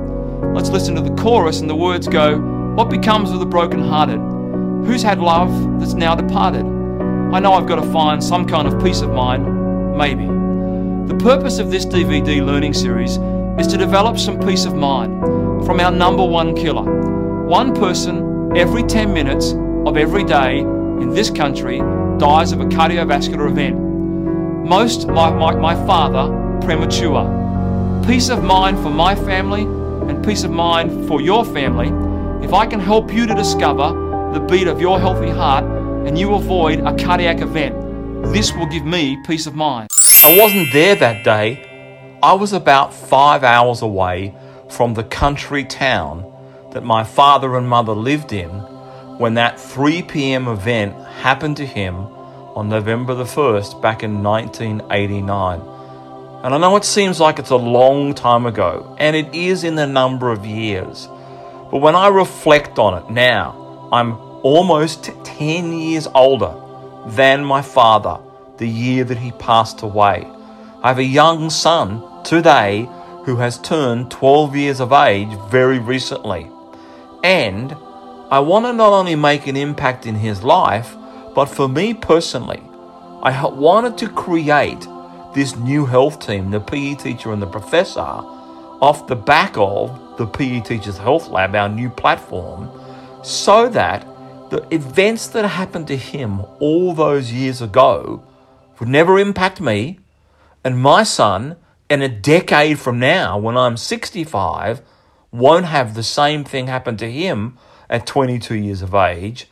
Let's 0.54 0.68
listen 0.68 0.94
to 0.96 1.00
the 1.00 1.14
chorus, 1.14 1.60
and 1.60 1.70
the 1.70 1.76
words 1.76 2.08
go 2.08 2.49
What 2.76 2.88
becomes 2.88 3.32
of 3.32 3.40
the 3.40 3.46
broken 3.46 3.82
hearted? 3.82 4.20
Who's 4.86 5.02
had 5.02 5.18
love 5.18 5.80
that's 5.80 5.94
now 5.94 6.14
departed? 6.14 6.64
I 6.64 7.40
know 7.40 7.52
I've 7.52 7.66
got 7.66 7.82
to 7.82 7.92
find 7.92 8.22
some 8.22 8.46
kind 8.46 8.68
of 8.68 8.82
peace 8.82 9.00
of 9.00 9.10
mind, 9.10 9.98
maybe. 9.98 10.26
The 11.12 11.18
purpose 11.18 11.58
of 11.58 11.72
this 11.72 11.84
DVD 11.84 12.46
learning 12.46 12.74
series 12.74 13.18
is 13.58 13.66
to 13.72 13.76
develop 13.76 14.18
some 14.18 14.38
peace 14.38 14.66
of 14.66 14.76
mind 14.76 15.20
from 15.66 15.80
our 15.80 15.90
number 15.90 16.24
one 16.24 16.54
killer. 16.54 16.84
One 17.44 17.74
person 17.74 18.56
every 18.56 18.84
10 18.84 19.12
minutes 19.12 19.52
of 19.84 19.96
every 19.96 20.22
day 20.22 20.60
in 20.60 21.10
this 21.10 21.28
country 21.28 21.78
dies 22.18 22.52
of 22.52 22.60
a 22.60 22.66
cardiovascular 22.66 23.50
event. 23.50 23.76
Most, 24.68 25.08
like 25.08 25.34
my, 25.34 25.56
my 25.56 25.74
father, 25.86 26.30
premature. 26.64 28.04
Peace 28.06 28.28
of 28.28 28.44
mind 28.44 28.78
for 28.78 28.90
my 28.90 29.16
family 29.16 29.62
and 30.08 30.24
peace 30.24 30.44
of 30.44 30.52
mind 30.52 31.08
for 31.08 31.20
your 31.20 31.44
family 31.44 31.88
if 32.42 32.52
I 32.52 32.66
can 32.66 32.80
help 32.80 33.12
you 33.12 33.26
to 33.26 33.34
discover 33.34 34.32
the 34.32 34.40
beat 34.40 34.66
of 34.66 34.80
your 34.80 34.98
healthy 34.98 35.30
heart 35.30 35.64
and 36.06 36.18
you 36.18 36.34
avoid 36.34 36.80
a 36.80 36.96
cardiac 36.96 37.40
event. 37.40 37.74
This 38.32 38.52
will 38.52 38.66
give 38.66 38.84
me 38.84 39.18
peace 39.26 39.46
of 39.46 39.54
mind. 39.54 39.88
I 40.24 40.36
wasn't 40.38 40.72
there 40.72 40.94
that 40.96 41.24
day. 41.24 42.18
I 42.22 42.32
was 42.34 42.52
about 42.52 42.94
five 42.94 43.44
hours 43.44 43.82
away 43.82 44.34
from 44.70 44.94
the 44.94 45.04
country 45.04 45.64
town 45.64 46.24
that 46.72 46.84
my 46.84 47.04
father 47.04 47.56
and 47.56 47.68
mother 47.68 47.92
lived 47.92 48.32
in 48.32 48.48
when 49.18 49.34
that 49.34 49.60
3 49.60 50.02
p.m. 50.02 50.48
event 50.48 50.94
happened 51.06 51.56
to 51.58 51.66
him 51.66 51.96
on 52.56 52.68
November 52.68 53.14
the 53.14 53.24
1st 53.24 53.82
back 53.82 54.02
in 54.02 54.22
1989. 54.22 55.60
And 56.42 56.54
I 56.54 56.58
know 56.58 56.76
it 56.76 56.84
seems 56.84 57.20
like 57.20 57.38
it's 57.38 57.50
a 57.50 57.56
long 57.56 58.14
time 58.14 58.46
ago, 58.46 58.96
and 58.98 59.14
it 59.14 59.34
is 59.34 59.62
in 59.62 59.74
the 59.74 59.86
number 59.86 60.30
of 60.30 60.46
years. 60.46 61.06
But 61.70 61.78
when 61.78 61.94
I 61.94 62.08
reflect 62.08 62.78
on 62.78 63.02
it 63.02 63.10
now, 63.10 63.88
I'm 63.92 64.18
almost 64.42 65.10
10 65.24 65.72
years 65.72 66.06
older 66.14 66.54
than 67.06 67.44
my 67.44 67.62
father 67.62 68.18
the 68.58 68.68
year 68.68 69.04
that 69.04 69.18
he 69.18 69.32
passed 69.32 69.82
away. 69.82 70.26
I 70.82 70.88
have 70.88 70.98
a 70.98 71.04
young 71.04 71.50
son 71.50 72.02
today 72.24 72.88
who 73.24 73.36
has 73.36 73.58
turned 73.58 74.10
12 74.10 74.56
years 74.56 74.80
of 74.80 74.92
age 74.92 75.28
very 75.48 75.78
recently. 75.78 76.50
And 77.22 77.72
I 78.30 78.40
want 78.40 78.66
to 78.66 78.72
not 78.72 78.92
only 78.92 79.14
make 79.14 79.46
an 79.46 79.56
impact 79.56 80.06
in 80.06 80.14
his 80.14 80.42
life, 80.42 80.96
but 81.34 81.46
for 81.46 81.68
me 81.68 81.94
personally, 81.94 82.62
I 83.22 83.46
wanted 83.46 83.98
to 83.98 84.08
create 84.08 84.86
this 85.34 85.54
new 85.56 85.86
health 85.86 86.26
team, 86.26 86.50
the 86.50 86.60
PE 86.60 86.94
teacher 86.94 87.32
and 87.32 87.42
the 87.42 87.46
professor, 87.46 88.00
off 88.00 89.06
the 89.06 89.16
back 89.16 89.56
of 89.56 89.90
the 90.20 90.26
PE 90.26 90.60
Teachers 90.60 90.98
Health 90.98 91.28
Lab, 91.28 91.54
our 91.54 91.70
new 91.70 91.88
platform, 91.88 92.70
so 93.24 93.70
that 93.70 94.06
the 94.50 94.66
events 94.70 95.28
that 95.28 95.46
happened 95.46 95.86
to 95.86 95.96
him 95.96 96.42
all 96.58 96.92
those 96.92 97.32
years 97.32 97.62
ago 97.62 98.22
would 98.78 98.88
never 98.90 99.18
impact 99.18 99.62
me, 99.62 99.98
and 100.62 100.78
my 100.78 101.04
son, 101.04 101.56
in 101.88 102.02
a 102.02 102.08
decade 102.08 102.78
from 102.78 102.98
now, 102.98 103.38
when 103.38 103.56
I'm 103.56 103.78
65, 103.78 104.82
won't 105.32 105.64
have 105.64 105.94
the 105.94 106.02
same 106.02 106.44
thing 106.44 106.66
happen 106.66 106.98
to 106.98 107.10
him 107.10 107.56
at 107.88 108.06
22 108.06 108.56
years 108.56 108.82
of 108.82 108.94
age 108.94 109.48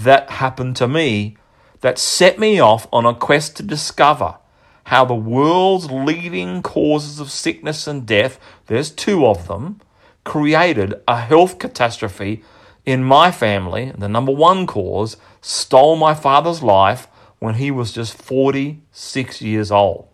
that 0.00 0.30
happened 0.30 0.76
to 0.76 0.88
me, 0.88 1.36
that 1.82 1.98
set 1.98 2.38
me 2.38 2.58
off 2.58 2.88
on 2.90 3.04
a 3.04 3.14
quest 3.14 3.54
to 3.58 3.62
discover 3.62 4.36
how 4.84 5.04
the 5.04 5.14
world's 5.14 5.90
leading 5.90 6.62
causes 6.62 7.20
of 7.20 7.30
sickness 7.30 7.86
and 7.86 8.06
death, 8.06 8.40
there's 8.66 8.90
two 8.90 9.26
of 9.26 9.46
them, 9.46 9.80
created 10.26 10.92
a 11.08 11.20
health 11.20 11.58
catastrophe 11.58 12.42
in 12.84 13.02
my 13.02 13.30
family, 13.30 13.92
the 13.96 14.08
number 14.08 14.32
one 14.32 14.66
cause, 14.66 15.16
stole 15.40 15.96
my 15.96 16.14
father's 16.14 16.62
life 16.62 17.08
when 17.38 17.54
he 17.54 17.70
was 17.70 17.92
just 17.92 18.20
46 18.20 19.40
years 19.40 19.70
old. 19.70 20.08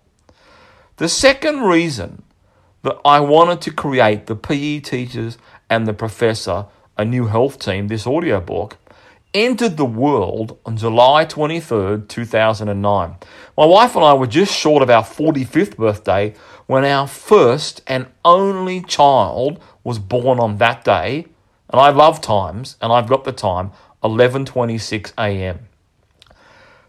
The 0.99 1.09
second 1.09 1.63
reason 1.63 2.23
that 2.83 2.99
I 3.05 3.21
wanted 3.21 3.61
to 3.63 3.73
create 3.73 4.27
the 4.27 4.37
PE 4.37 4.81
teachers 4.81 5.39
and 5.71 5.87
the 5.87 5.95
professor, 5.95 6.67
a 6.99 7.05
new 7.05 7.27
health 7.27 7.59
team, 7.59 7.89
this 7.89 8.07
audiobook, 8.07 8.77
entered 9.35 9.77
the 9.77 9.85
world 9.85 10.59
on 10.65 10.77
July 10.77 11.25
23rd, 11.25 12.09
2009. 12.09 13.17
My 13.57 13.67
wife 13.67 13.97
and 13.97 14.05
I 14.05 14.15
were 14.15 14.27
just 14.27 14.55
short 14.55 14.83
of 14.83 14.91
our 14.91 15.03
45th 15.03 15.77
birthday 15.77 16.35
when 16.67 16.85
our 16.85 17.07
first 17.07 17.83
and 17.87 18.07
only 18.25 18.83
child 18.83 19.61
was 19.85 19.99
born 19.99 20.39
on 20.39 20.59
that 20.59 20.85
day 20.85 21.27
and 21.73 21.81
I 21.81 21.89
love 21.89 22.21
times, 22.21 22.77
and 22.83 22.93
I've 22.93 23.09
got 23.09 23.25
the 23.25 23.33
time, 23.33 23.73
11:26 24.05 25.13
a.m. 25.17 25.69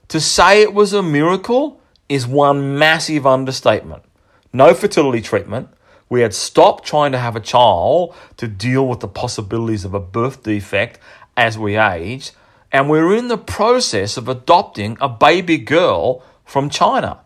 To 0.10 0.20
say 0.20 0.62
it 0.62 0.74
was 0.74 0.92
a 0.92 1.02
miracle 1.02 1.80
is 2.10 2.28
one 2.28 2.78
massive 2.78 3.26
understatement. 3.26 4.04
No 4.52 4.74
fertility 4.74 5.22
treatment. 5.22 5.70
We 6.10 6.22
had 6.22 6.34
stopped 6.34 6.86
trying 6.86 7.14
to 7.14 7.18
have 7.18 7.36
a 7.36 7.40
child 7.40 8.14
to 8.38 8.48
deal 8.48 8.88
with 8.88 9.00
the 9.00 9.08
possibilities 9.08 9.86
of 9.86 9.94
a 9.94 10.00
birth 10.00 10.44
defect 10.44 11.00
as 11.36 11.58
we 11.58 11.78
age, 11.78 12.32
and 12.72 12.90
we're 12.90 13.16
in 13.16 13.28
the 13.28 13.38
process 13.38 14.18
of 14.18 14.28
adopting 14.28 14.98
a 15.00 15.10
baby 15.10 15.58
girl 15.58 16.24
from 16.46 16.70
China. 16.70 17.20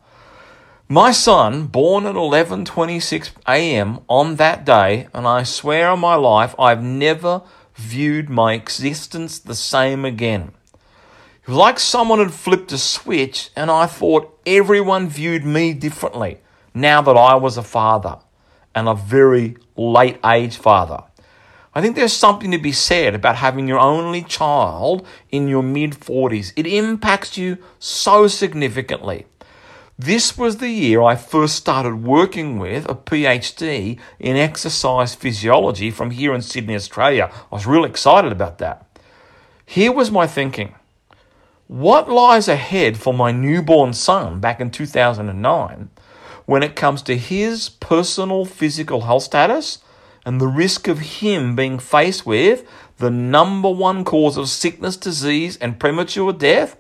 My 0.89 1.11
son, 1.11 1.67
born 1.67 2.05
at 2.05 2.15
11:26 2.15 3.31
a.m. 3.47 3.99
on 4.07 4.37
that 4.37 4.65
day, 4.65 5.07
and 5.13 5.27
I 5.27 5.43
swear 5.43 5.89
on 5.89 5.99
my 5.99 6.15
life 6.15 6.55
I've 6.57 6.81
never 6.81 7.41
viewed 7.75 8.29
my 8.29 8.53
existence 8.53 9.37
the 9.37 9.55
same 9.55 10.05
again. 10.05 10.51
It 11.43 11.49
was 11.51 11.57
like 11.57 11.79
someone 11.79 12.19
had 12.19 12.33
flipped 12.33 12.71
a 12.73 12.77
switch 12.77 13.51
and 13.55 13.71
I 13.71 13.85
thought 13.85 14.37
everyone 14.45 15.07
viewed 15.07 15.45
me 15.45 15.73
differently 15.73 16.39
now 16.73 17.01
that 17.01 17.15
I 17.15 17.35
was 17.35 17.57
a 17.57 17.63
father 17.63 18.17
and 18.75 18.87
a 18.87 18.93
very 18.93 19.57
late 19.75 20.19
age 20.25 20.57
father. 20.57 21.03
I 21.77 21.81
think 21.81 21.95
there's 21.95 22.11
something 22.11 22.49
to 22.49 22.57
be 22.57 22.71
said 22.71 23.13
about 23.13 23.35
having 23.35 23.67
your 23.67 23.77
only 23.77 24.23
child 24.23 25.05
in 25.29 25.47
your 25.47 25.61
mid 25.61 25.91
40s. 25.91 26.51
It 26.55 26.65
impacts 26.65 27.37
you 27.37 27.59
so 27.77 28.27
significantly. 28.27 29.27
This 29.95 30.39
was 30.39 30.57
the 30.57 30.71
year 30.71 31.03
I 31.03 31.15
first 31.15 31.55
started 31.55 32.03
working 32.03 32.57
with 32.57 32.89
a 32.89 32.95
PhD 32.95 33.99
in 34.17 34.37
exercise 34.37 35.13
physiology 35.13 35.91
from 35.91 36.09
here 36.09 36.33
in 36.33 36.41
Sydney, 36.41 36.73
Australia. 36.73 37.29
I 37.31 37.55
was 37.55 37.67
really 37.67 37.91
excited 37.91 38.31
about 38.31 38.57
that. 38.57 38.99
Here 39.63 39.91
was 39.91 40.09
my 40.09 40.25
thinking 40.25 40.73
what 41.67 42.09
lies 42.09 42.47
ahead 42.47 42.97
for 42.97 43.13
my 43.13 43.31
newborn 43.31 43.93
son 43.93 44.39
back 44.39 44.59
in 44.59 44.71
2009 44.71 45.91
when 46.47 46.63
it 46.63 46.75
comes 46.75 47.03
to 47.03 47.15
his 47.15 47.69
personal 47.69 48.45
physical 48.45 49.01
health 49.01 49.21
status 49.21 49.77
and 50.27 50.41
the 50.41 50.47
risk 50.47 50.89
of 50.89 50.99
him 50.99 51.55
being 51.55 51.79
faced 51.79 52.25
with 52.25 52.67
the 52.97 53.09
number 53.09 53.69
one 53.69 54.03
cause 54.03 54.35
of 54.35 54.49
sickness, 54.49 54.97
disease, 54.97 55.55
and 55.55 55.79
premature 55.79 56.33
death 56.33 56.75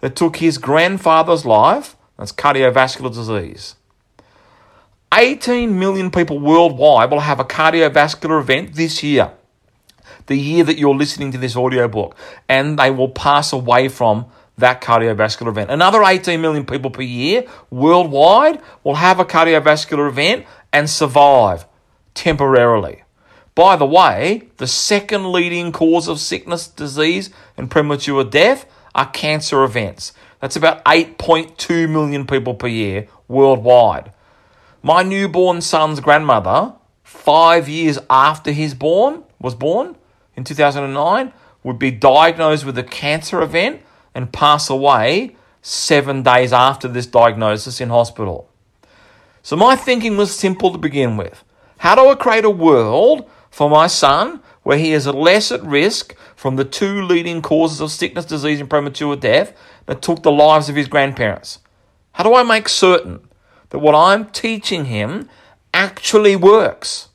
that 0.00 0.14
took 0.14 0.36
his 0.36 0.58
grandfather's 0.58 1.44
life? 1.44 1.96
That's 2.16 2.30
cardiovascular 2.30 3.12
disease. 3.12 3.74
18 5.12 5.76
million 5.76 6.12
people 6.12 6.38
worldwide 6.38 7.10
will 7.10 7.18
have 7.18 7.40
a 7.40 7.44
cardiovascular 7.44 8.40
event 8.40 8.74
this 8.74 9.02
year, 9.02 9.32
the 10.26 10.36
year 10.36 10.62
that 10.62 10.78
you're 10.78 10.94
listening 10.94 11.32
to 11.32 11.38
this 11.38 11.56
audiobook, 11.56 12.14
and 12.48 12.78
they 12.78 12.92
will 12.92 13.08
pass 13.08 13.52
away 13.52 13.88
from 13.88 14.26
that 14.56 14.80
cardiovascular 14.80 15.48
event. 15.48 15.68
Another 15.68 16.04
18 16.04 16.40
million 16.40 16.64
people 16.64 16.92
per 16.92 17.02
year 17.02 17.44
worldwide 17.70 18.60
will 18.84 18.94
have 18.94 19.18
a 19.18 19.24
cardiovascular 19.24 20.08
event 20.08 20.46
and 20.72 20.88
survive 20.88 21.66
temporarily. 22.14 23.02
By 23.54 23.76
the 23.76 23.86
way, 23.86 24.48
the 24.56 24.66
second 24.66 25.30
leading 25.30 25.70
cause 25.70 26.08
of 26.08 26.18
sickness, 26.18 26.66
disease, 26.66 27.30
and 27.56 27.70
premature 27.70 28.24
death 28.24 28.66
are 28.94 29.10
cancer 29.10 29.62
events. 29.62 30.12
That's 30.40 30.56
about 30.56 30.84
8.2 30.84 31.88
million 31.88 32.26
people 32.26 32.54
per 32.54 32.66
year 32.66 33.08
worldwide. 33.28 34.12
My 34.82 35.02
newborn 35.02 35.60
son's 35.60 36.00
grandmother, 36.00 36.74
five 37.02 37.68
years 37.68 37.98
after 38.10 38.50
his 38.50 38.74
born 38.74 39.22
was 39.38 39.54
born 39.54 39.96
in 40.36 40.44
2009, 40.44 41.32
would 41.62 41.78
be 41.78 41.90
diagnosed 41.90 42.66
with 42.66 42.76
a 42.76 42.82
cancer 42.82 43.40
event 43.40 43.82
and 44.14 44.32
pass 44.32 44.68
away 44.68 45.36
seven 45.62 46.22
days 46.22 46.52
after 46.52 46.88
this 46.88 47.06
diagnosis 47.06 47.80
in 47.80 47.88
hospital. 47.88 48.50
So 49.42 49.56
my 49.56 49.76
thinking 49.76 50.16
was 50.16 50.34
simple 50.34 50.72
to 50.72 50.78
begin 50.78 51.16
with. 51.16 51.43
How 51.78 51.94
do 51.94 52.08
I 52.08 52.14
create 52.14 52.44
a 52.44 52.50
world 52.50 53.28
for 53.50 53.68
my 53.68 53.86
son 53.86 54.40
where 54.62 54.78
he 54.78 54.92
is 54.92 55.06
less 55.06 55.52
at 55.52 55.62
risk 55.62 56.14
from 56.34 56.56
the 56.56 56.64
two 56.64 57.02
leading 57.02 57.42
causes 57.42 57.80
of 57.80 57.90
sickness, 57.90 58.24
disease, 58.24 58.60
and 58.60 58.70
premature 58.70 59.16
death 59.16 59.52
that 59.86 60.02
took 60.02 60.22
the 60.22 60.32
lives 60.32 60.68
of 60.68 60.76
his 60.76 60.88
grandparents? 60.88 61.58
How 62.12 62.24
do 62.24 62.34
I 62.34 62.42
make 62.42 62.68
certain 62.68 63.28
that 63.70 63.80
what 63.80 63.94
I'm 63.94 64.26
teaching 64.26 64.86
him 64.86 65.28
actually 65.72 66.36
works 66.36 67.08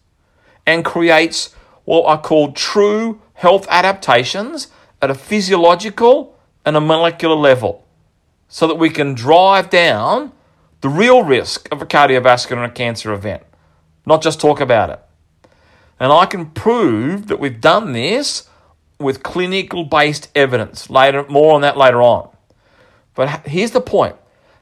and 0.65 0.85
creates 0.85 1.55
what 1.85 2.07
I 2.07 2.21
call 2.21 2.51
true 2.51 3.21
health 3.33 3.65
adaptations 3.69 4.67
at 5.01 5.09
a 5.09 5.15
physiological 5.15 6.37
and 6.65 6.75
a 6.75 6.81
molecular 6.81 7.35
level 7.35 7.87
so 8.49 8.67
that 8.67 8.75
we 8.75 8.89
can 8.89 9.13
drive 9.13 9.69
down 9.69 10.31
the 10.81 10.89
real 10.89 11.23
risk 11.23 11.67
of 11.71 11.81
a 11.81 11.85
cardiovascular 11.85 12.57
and 12.63 12.71
a 12.71 12.75
cancer 12.75 13.13
event, 13.13 13.43
not 14.05 14.21
just 14.21 14.39
talk 14.39 14.59
about 14.59 14.89
it. 14.89 14.99
And 15.99 16.11
I 16.11 16.25
can 16.25 16.47
prove 16.51 17.27
that 17.27 17.39
we've 17.39 17.59
done 17.59 17.93
this 17.93 18.47
with 18.99 19.23
clinical 19.23 19.83
based 19.83 20.29
evidence. 20.35 20.89
Later, 20.89 21.25
more 21.29 21.55
on 21.55 21.61
that 21.61 21.77
later 21.77 22.01
on. 22.01 22.29
But 23.15 23.47
here's 23.47 23.71
the 23.71 23.81
point 23.81 24.15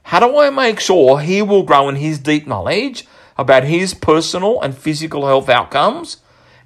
how 0.04 0.20
do 0.20 0.38
I 0.38 0.50
make 0.50 0.80
sure 0.80 1.20
he 1.20 1.42
will 1.42 1.62
grow 1.62 1.88
in 1.88 1.96
his 1.96 2.18
deep 2.18 2.46
knowledge 2.46 3.06
about 3.36 3.64
his 3.64 3.94
personal 3.94 4.60
and 4.60 4.76
physical 4.76 5.26
health 5.26 5.48
outcomes 5.48 6.18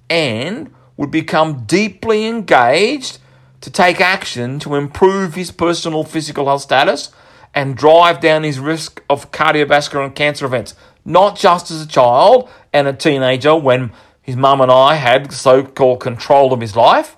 and 0.09 0.73
would 0.97 1.11
become 1.11 1.65
deeply 1.65 2.27
engaged 2.27 3.19
to 3.61 3.71
take 3.71 4.01
action 4.01 4.59
to 4.61 4.75
improve 4.75 5.35
his 5.35 5.51
personal 5.51 6.05
physical 6.05 6.47
health 6.47 6.63
status 6.63 7.11
and 7.55 7.77
drive 7.77 8.21
down 8.21 8.43
his 8.43 8.59
risk 8.59 9.03
of 9.11 9.31
cardiovascular 9.31 10.05
and 10.05 10.15
cancer 10.15 10.47
events, 10.47 10.75
not 11.05 11.37
just 11.37 11.71
as 11.71 11.83
a 11.83 11.87
child 11.87 12.49
and 12.73 12.89
a 12.89 12.93
teenager 12.93 13.55
when 13.55 13.93
his 14.23 14.37
mum 14.37 14.61
and 14.61 14.71
I 14.71 14.95
had 14.95 15.33
so 15.33 15.63
called 15.65 16.01
control 16.01 16.53
of 16.53 16.61
his 16.61 16.77
life, 16.77 17.17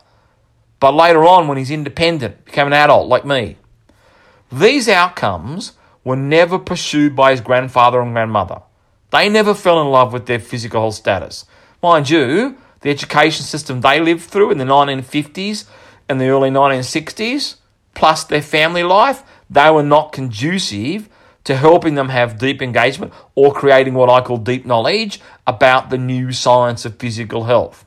but 0.81 0.95
later 0.95 1.25
on 1.25 1.49
when 1.49 1.59
he's 1.59 1.71
independent, 1.71 2.45
became 2.45 2.67
an 2.67 2.73
adult 2.73 3.09
like 3.09 3.25
me. 3.25 3.57
These 4.51 4.88
outcomes 4.88 5.73
were 6.03 6.17
never 6.17 6.59
pursued 6.59 7.17
by 7.17 7.31
his 7.31 7.40
grandfather 7.40 8.01
and 8.01 8.12
grandmother. 8.12 8.62
They 9.11 9.29
never 9.29 9.55
fell 9.55 9.81
in 9.81 9.88
love 9.88 10.12
with 10.12 10.27
their 10.27 10.38
physical 10.38 10.93
status. 10.93 11.47
Mind 11.83 12.11
you, 12.11 12.57
the 12.81 12.90
education 12.90 13.45
system 13.45 13.81
they 13.81 14.01
lived 14.01 14.23
through 14.23 14.51
in 14.51 14.59
the 14.59 14.64
1950s 14.64 15.67
and 16.09 16.21
the 16.21 16.29
early 16.29 16.51
1960s, 16.51 17.57
plus 17.95 18.25
their 18.25 18.43
family 18.43 18.83
life, 18.83 19.23
they 19.49 19.71
were 19.71 19.83
not 19.83 20.12
conducive 20.12 21.09
to 21.44 21.57
helping 21.57 21.94
them 21.94 22.09
have 22.09 22.38
deep 22.38 22.61
engagement 22.61 23.12
or 23.35 23.52
creating 23.52 23.94
what 23.94 24.11
I 24.11 24.22
call 24.22 24.38
deep 24.38 24.64
knowledge 24.64 25.20
about 25.46 25.90
the 25.90 25.98
new 25.98 26.33
science 26.33 26.85
of 26.85 26.98
physical 26.98 27.44
health. 27.44 27.85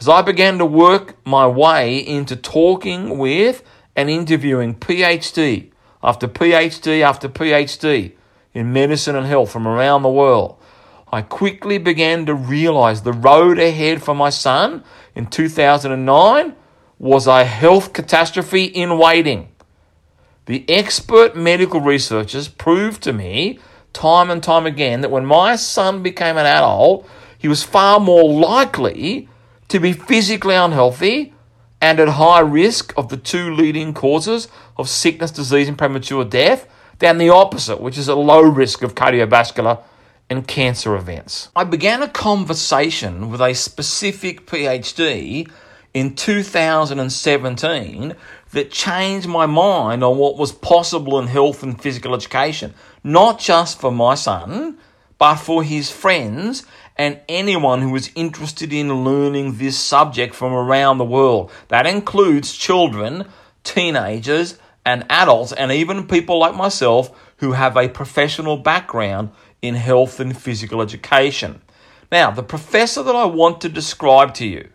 As 0.00 0.08
I 0.08 0.22
began 0.22 0.58
to 0.58 0.66
work 0.66 1.16
my 1.26 1.46
way 1.46 1.98
into 1.98 2.34
talking 2.34 3.18
with 3.18 3.62
and 3.94 4.08
interviewing 4.08 4.74
PhD 4.74 5.70
after 6.02 6.26
PhD 6.26 7.02
after 7.02 7.28
PhD 7.28 8.12
in 8.54 8.72
medicine 8.72 9.14
and 9.14 9.26
health 9.26 9.52
from 9.52 9.68
around 9.68 10.02
the 10.02 10.08
world, 10.08 10.56
I 11.12 11.22
quickly 11.22 11.78
began 11.78 12.24
to 12.26 12.34
realize 12.34 13.02
the 13.02 13.12
road 13.12 13.58
ahead 13.58 14.02
for 14.02 14.14
my 14.14 14.30
son 14.30 14.84
in 15.14 15.26
2009 15.26 16.56
was 16.98 17.26
a 17.26 17.44
health 17.44 17.92
catastrophe 17.92 18.64
in 18.64 18.96
waiting. 18.96 19.49
The 20.46 20.64
expert 20.68 21.36
medical 21.36 21.80
researchers 21.80 22.48
proved 22.48 23.02
to 23.02 23.12
me 23.12 23.58
time 23.92 24.30
and 24.30 24.42
time 24.42 24.66
again 24.66 25.00
that 25.00 25.10
when 25.10 25.26
my 25.26 25.56
son 25.56 26.02
became 26.02 26.36
an 26.36 26.46
adult, 26.46 27.08
he 27.38 27.48
was 27.48 27.62
far 27.62 28.00
more 28.00 28.28
likely 28.28 29.28
to 29.68 29.78
be 29.78 29.92
physically 29.92 30.54
unhealthy 30.54 31.34
and 31.80 31.98
at 31.98 32.08
high 32.08 32.40
risk 32.40 32.92
of 32.96 33.08
the 33.08 33.16
two 33.16 33.54
leading 33.54 33.94
causes 33.94 34.48
of 34.76 34.88
sickness, 34.88 35.30
disease, 35.30 35.68
and 35.68 35.78
premature 35.78 36.24
death 36.24 36.66
than 36.98 37.18
the 37.18 37.30
opposite, 37.30 37.80
which 37.80 37.96
is 37.96 38.08
a 38.08 38.14
low 38.14 38.42
risk 38.42 38.82
of 38.82 38.94
cardiovascular 38.94 39.82
and 40.28 40.46
cancer 40.46 40.94
events. 40.94 41.48
I 41.56 41.64
began 41.64 42.02
a 42.02 42.08
conversation 42.08 43.30
with 43.30 43.40
a 43.40 43.54
specific 43.54 44.46
PhD 44.46 45.50
in 45.94 46.14
2017 46.14 48.14
that 48.52 48.70
changed 48.70 49.28
my 49.28 49.46
mind 49.46 50.02
on 50.02 50.18
what 50.18 50.36
was 50.36 50.52
possible 50.52 51.18
in 51.18 51.26
health 51.26 51.62
and 51.62 51.80
physical 51.80 52.14
education, 52.14 52.74
not 53.04 53.38
just 53.38 53.80
for 53.80 53.92
my 53.92 54.14
son, 54.14 54.78
but 55.18 55.36
for 55.36 55.62
his 55.62 55.90
friends 55.90 56.64
and 56.96 57.20
anyone 57.28 57.80
who 57.80 57.94
is 57.94 58.10
interested 58.14 58.72
in 58.72 59.04
learning 59.04 59.56
this 59.56 59.78
subject 59.78 60.34
from 60.34 60.52
around 60.52 60.98
the 60.98 61.04
world. 61.04 61.50
That 61.68 61.86
includes 61.86 62.56
children, 62.56 63.26
teenagers, 63.62 64.58
and 64.84 65.04
adults, 65.08 65.52
and 65.52 65.70
even 65.70 66.06
people 66.06 66.38
like 66.38 66.54
myself 66.54 67.10
who 67.38 67.52
have 67.52 67.76
a 67.76 67.88
professional 67.88 68.56
background 68.56 69.30
in 69.62 69.74
health 69.74 70.20
and 70.20 70.36
physical 70.36 70.82
education. 70.82 71.60
Now, 72.10 72.30
the 72.30 72.42
professor 72.42 73.02
that 73.02 73.14
I 73.14 73.26
want 73.26 73.60
to 73.60 73.68
describe 73.68 74.34
to 74.34 74.46
you 74.46 74.68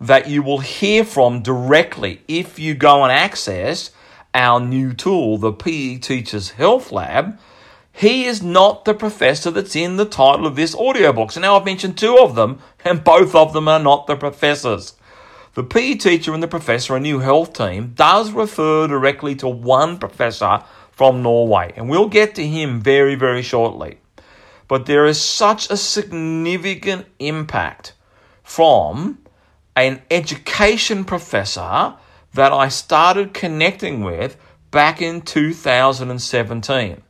that 0.00 0.28
you 0.28 0.42
will 0.42 0.58
hear 0.58 1.04
from 1.04 1.42
directly 1.42 2.22
if 2.28 2.58
you 2.58 2.74
go 2.74 3.02
and 3.02 3.12
access 3.12 3.90
our 4.34 4.60
new 4.60 4.92
tool, 4.92 5.38
the 5.38 5.52
PE 5.52 5.98
Teachers 5.98 6.50
Health 6.50 6.92
Lab. 6.92 7.38
He 7.92 8.26
is 8.26 8.42
not 8.42 8.84
the 8.84 8.92
professor 8.92 9.50
that's 9.50 9.74
in 9.74 9.96
the 9.96 10.04
title 10.04 10.46
of 10.46 10.54
this 10.54 10.74
audiobook. 10.74 11.32
So 11.32 11.40
now 11.40 11.56
I've 11.56 11.64
mentioned 11.64 11.96
two 11.96 12.18
of 12.18 12.34
them, 12.34 12.58
and 12.84 13.02
both 13.02 13.34
of 13.34 13.54
them 13.54 13.68
are 13.68 13.78
not 13.78 14.06
the 14.06 14.16
professors. 14.16 14.94
The 15.54 15.64
PE 15.64 15.94
teacher 15.94 16.34
and 16.34 16.42
the 16.42 16.48
professor, 16.48 16.94
a 16.94 17.00
new 17.00 17.20
health 17.20 17.54
team, 17.54 17.92
does 17.94 18.32
refer 18.32 18.86
directly 18.86 19.34
to 19.36 19.48
one 19.48 19.98
professor 19.98 20.62
from 20.92 21.22
Norway, 21.22 21.72
and 21.74 21.88
we'll 21.88 22.08
get 22.08 22.34
to 22.34 22.46
him 22.46 22.82
very, 22.82 23.14
very 23.14 23.40
shortly. 23.40 23.98
But 24.68 24.84
there 24.84 25.06
is 25.06 25.18
such 25.18 25.70
a 25.70 25.76
significant 25.78 27.06
impact 27.18 27.94
from 28.42 29.18
an 29.76 30.02
education 30.10 31.04
professor 31.04 31.94
that 32.32 32.52
I 32.52 32.68
started 32.68 33.34
connecting 33.34 34.02
with 34.02 34.36
back 34.70 35.00
in 35.00 35.20
2017. 35.20 37.02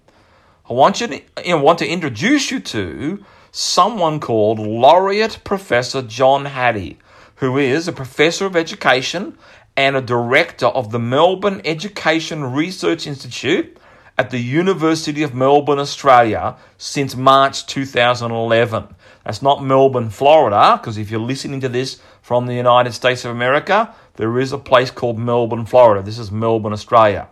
I 0.69 0.73
want 0.73 1.01
you 1.01 1.07
to 1.07 1.23
you 1.45 1.51
know, 1.51 1.63
want 1.63 1.79
to 1.79 1.89
introduce 1.89 2.51
you 2.51 2.59
to 2.61 3.25
someone 3.53 4.19
called 4.21 4.59
Laureate 4.59 5.39
Professor 5.45 6.03
John 6.03 6.47
Hattie, 6.47 6.99
who 7.37 7.57
is 7.57 7.87
a 7.87 7.93
professor 7.93 8.47
of 8.47 8.57
education 8.57 9.39
and 9.77 9.95
a 9.95 10.01
director 10.01 10.67
of 10.67 10.91
the 10.91 10.99
Melbourne 10.99 11.61
Education 11.65 12.53
Research 12.53 13.07
Institute 13.07 13.79
at 14.19 14.31
the 14.31 14.39
University 14.39 15.23
of 15.23 15.35
Melbourne, 15.35 15.79
Australia, 15.79 16.57
since 16.79 17.15
March 17.15 17.67
2011. 17.67 18.95
That's 19.25 19.43
not 19.43 19.63
Melbourne, 19.63 20.11
Florida, 20.11 20.79
because 20.81 20.97
if 20.97 21.11
you're 21.11 21.21
listening 21.21 21.61
to 21.61 21.69
this 21.69 22.01
from 22.27 22.47
the 22.47 22.55
United 22.55 22.93
States 22.93 23.25
of 23.25 23.31
America, 23.31 23.95
there 24.17 24.41
is 24.41 24.51
a 24.53 24.59
place 24.59 24.91
called 24.91 25.17
Melbourne, 25.17 25.65
Florida. 25.65 26.03
This 26.03 26.19
is 26.19 26.33
Melbourne, 26.33 26.73
Australia. 26.73 27.29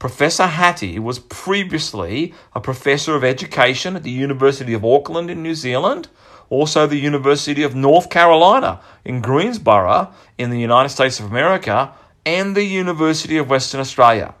Professor 0.00 0.48
Hattie 0.48 0.98
was 0.98 1.20
previously 1.20 2.34
a 2.52 2.60
professor 2.60 3.14
of 3.14 3.22
education 3.22 3.94
at 3.94 4.02
the 4.02 4.10
University 4.10 4.74
of 4.74 4.84
Auckland 4.84 5.30
in 5.30 5.40
New 5.40 5.54
Zealand, 5.54 6.08
also 6.50 6.84
the 6.84 6.98
University 6.98 7.62
of 7.62 7.76
North 7.76 8.10
Carolina 8.10 8.80
in 9.04 9.20
Greensboro 9.20 10.12
in 10.36 10.50
the 10.50 10.58
United 10.58 10.88
States 10.88 11.20
of 11.20 11.26
America, 11.26 11.92
and 12.26 12.56
the 12.56 12.64
University 12.64 13.36
of 13.36 13.48
Western 13.48 13.80
Australia. 13.80 14.34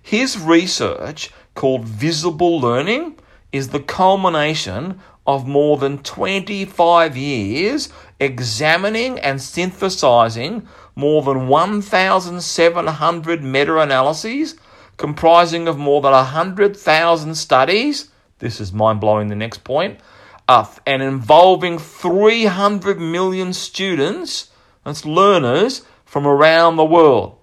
His 0.00 0.38
research, 0.38 1.32
called 1.56 1.86
Visible 1.86 2.60
Learning, 2.60 3.18
is 3.50 3.70
the 3.70 3.80
culmination 3.80 5.00
of 5.26 5.46
more 5.46 5.76
than 5.76 5.98
25 5.98 7.16
years 7.16 7.88
examining 8.18 9.18
and 9.20 9.40
synthesizing 9.40 10.66
more 10.94 11.22
than 11.22 11.48
1,700 11.48 13.42
meta 13.42 13.78
analyses 13.78 14.56
comprising 14.96 15.66
of 15.68 15.78
more 15.78 16.00
than 16.00 16.12
100,000 16.12 17.34
studies. 17.34 18.08
This 18.38 18.60
is 18.60 18.72
mind 18.72 19.00
blowing, 19.00 19.28
the 19.28 19.36
next 19.36 19.64
point. 19.64 19.98
Uh, 20.48 20.66
and 20.86 21.02
involving 21.02 21.78
300 21.78 23.00
million 23.00 23.52
students, 23.52 24.50
that's 24.84 25.04
learners 25.04 25.82
from 26.04 26.26
around 26.26 26.76
the 26.76 26.84
world. 26.84 27.38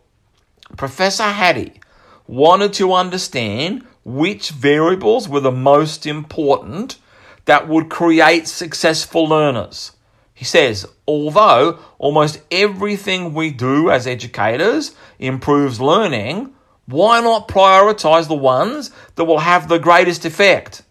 Professor 0.78 1.24
Hattie 1.24 1.80
wanted 2.28 2.74
to 2.74 2.94
understand 2.94 3.86
which 4.06 4.52
variables 4.52 5.28
were 5.28 5.40
the 5.40 5.52
most 5.52 6.06
important 6.06 6.98
that 7.46 7.68
would 7.68 7.90
create 7.90 8.48
successful 8.48 9.28
learners. 9.28 9.94
He 10.34 10.46
says, 10.46 10.86
although 11.08 11.80
almost 11.98 12.42
everything 12.50 13.34
we 13.34 13.52
do 13.52 13.92
as 13.92 14.08
educators 14.08 14.96
improves 15.20 15.82
learning, 15.82 16.54
why 16.86 17.22
not 17.22 17.48
prioritize 17.48 18.28
the 18.28 18.36
ones 18.36 18.92
that 19.16 19.26
will 19.26 19.40
have 19.40 19.68
the 19.68 19.80
greatest 19.80 20.26
effect? 20.26 20.84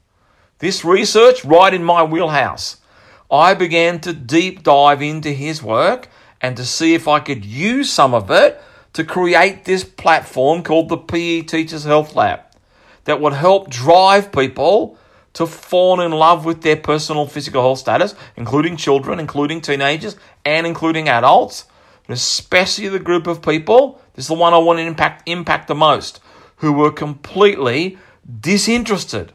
This 0.59 0.85
research, 0.85 1.45
right 1.45 1.73
in 1.73 1.83
my 1.83 2.03
wheelhouse. 2.03 2.77
I 3.31 3.55
began 3.55 4.01
to 4.01 4.13
deep 4.13 4.63
dive 4.63 5.03
into 5.03 5.31
his 5.31 5.63
work 5.63 6.09
and 6.41 6.57
to 6.57 6.65
see 6.65 6.95
if 6.95 7.09
I 7.09 7.21
could 7.21 7.45
use 7.45 7.93
some 7.93 8.15
of 8.15 8.31
it 8.31 8.61
to 8.93 9.05
create 9.05 9.65
this 9.65 9.85
platform 9.85 10.63
called 10.63 10.89
the 10.89 10.97
PE 10.97 11.43
Teachers 11.43 11.85
Health 11.85 12.15
Lab 12.15 12.41
that 13.05 13.21
would 13.21 13.33
help 13.33 13.71
drive 13.71 14.33
people 14.33 14.99
to 15.39 15.47
fall 15.47 16.01
in 16.01 16.13
love 16.13 16.45
with 16.45 16.63
their 16.63 16.77
personal 16.77 17.27
physical 17.27 17.63
health 17.63 17.79
status, 17.79 18.15
including 18.37 18.77
children, 18.77 19.19
including 19.19 19.61
teenagers, 19.61 20.17
and 20.45 20.67
including 20.67 21.09
adults, 21.09 21.65
and 22.07 22.15
especially 22.15 22.89
the 22.89 22.99
group 22.99 23.27
of 23.27 23.43
people 23.43 24.01
this 24.19 24.25
is 24.25 24.29
the 24.31 24.35
one 24.35 24.53
I 24.53 24.59
want 24.59 24.81
to 24.81 24.85
impact, 24.85 25.29
impact 25.29 25.69
the 25.69 25.77
most, 25.77 26.19
who 26.57 26.73
were 26.73 26.91
completely 26.91 27.99
disinterested 28.41 29.33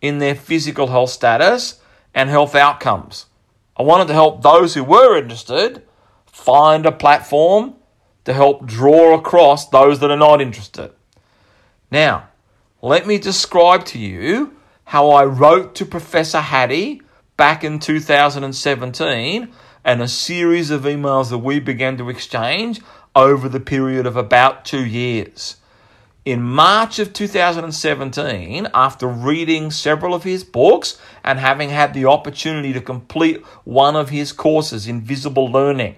in 0.00 0.20
their 0.20 0.34
physical 0.34 0.86
health 0.86 1.10
status 1.10 1.82
and 2.14 2.30
health 2.30 2.54
outcomes. 2.54 3.26
I 3.76 3.82
wanted 3.82 4.08
to 4.08 4.14
help 4.14 4.40
those 4.40 4.72
who 4.72 4.84
were 4.84 5.18
interested 5.18 5.82
find 6.24 6.86
a 6.86 6.92
platform 6.92 7.74
to 8.24 8.32
help 8.32 8.64
draw 8.64 9.14
across 9.18 9.68
those 9.68 9.98
that 9.98 10.10
are 10.10 10.16
not 10.16 10.40
interested. 10.40 10.92
Now, 11.90 12.28
let 12.80 13.06
me 13.06 13.18
describe 13.18 13.84
to 13.84 13.98
you 13.98 14.56
how 14.92 15.08
I 15.08 15.24
wrote 15.24 15.74
to 15.76 15.86
Professor 15.86 16.42
Hattie 16.42 17.00
back 17.38 17.64
in 17.64 17.78
2017 17.78 19.48
and 19.86 20.02
a 20.02 20.06
series 20.06 20.70
of 20.70 20.82
emails 20.82 21.30
that 21.30 21.38
we 21.38 21.60
began 21.60 21.96
to 21.96 22.10
exchange 22.10 22.82
over 23.16 23.48
the 23.48 23.58
period 23.58 24.04
of 24.04 24.18
about 24.18 24.66
two 24.66 24.84
years. 24.84 25.56
In 26.26 26.42
March 26.42 26.98
of 26.98 27.14
2017, 27.14 28.68
after 28.74 29.06
reading 29.08 29.70
several 29.70 30.12
of 30.12 30.24
his 30.24 30.44
books 30.44 31.00
and 31.24 31.38
having 31.38 31.70
had 31.70 31.94
the 31.94 32.04
opportunity 32.04 32.74
to 32.74 32.80
complete 32.82 33.40
one 33.64 33.96
of 33.96 34.10
his 34.10 34.30
courses 34.30 34.86
in 34.86 35.00
visible 35.00 35.46
learning, 35.46 35.96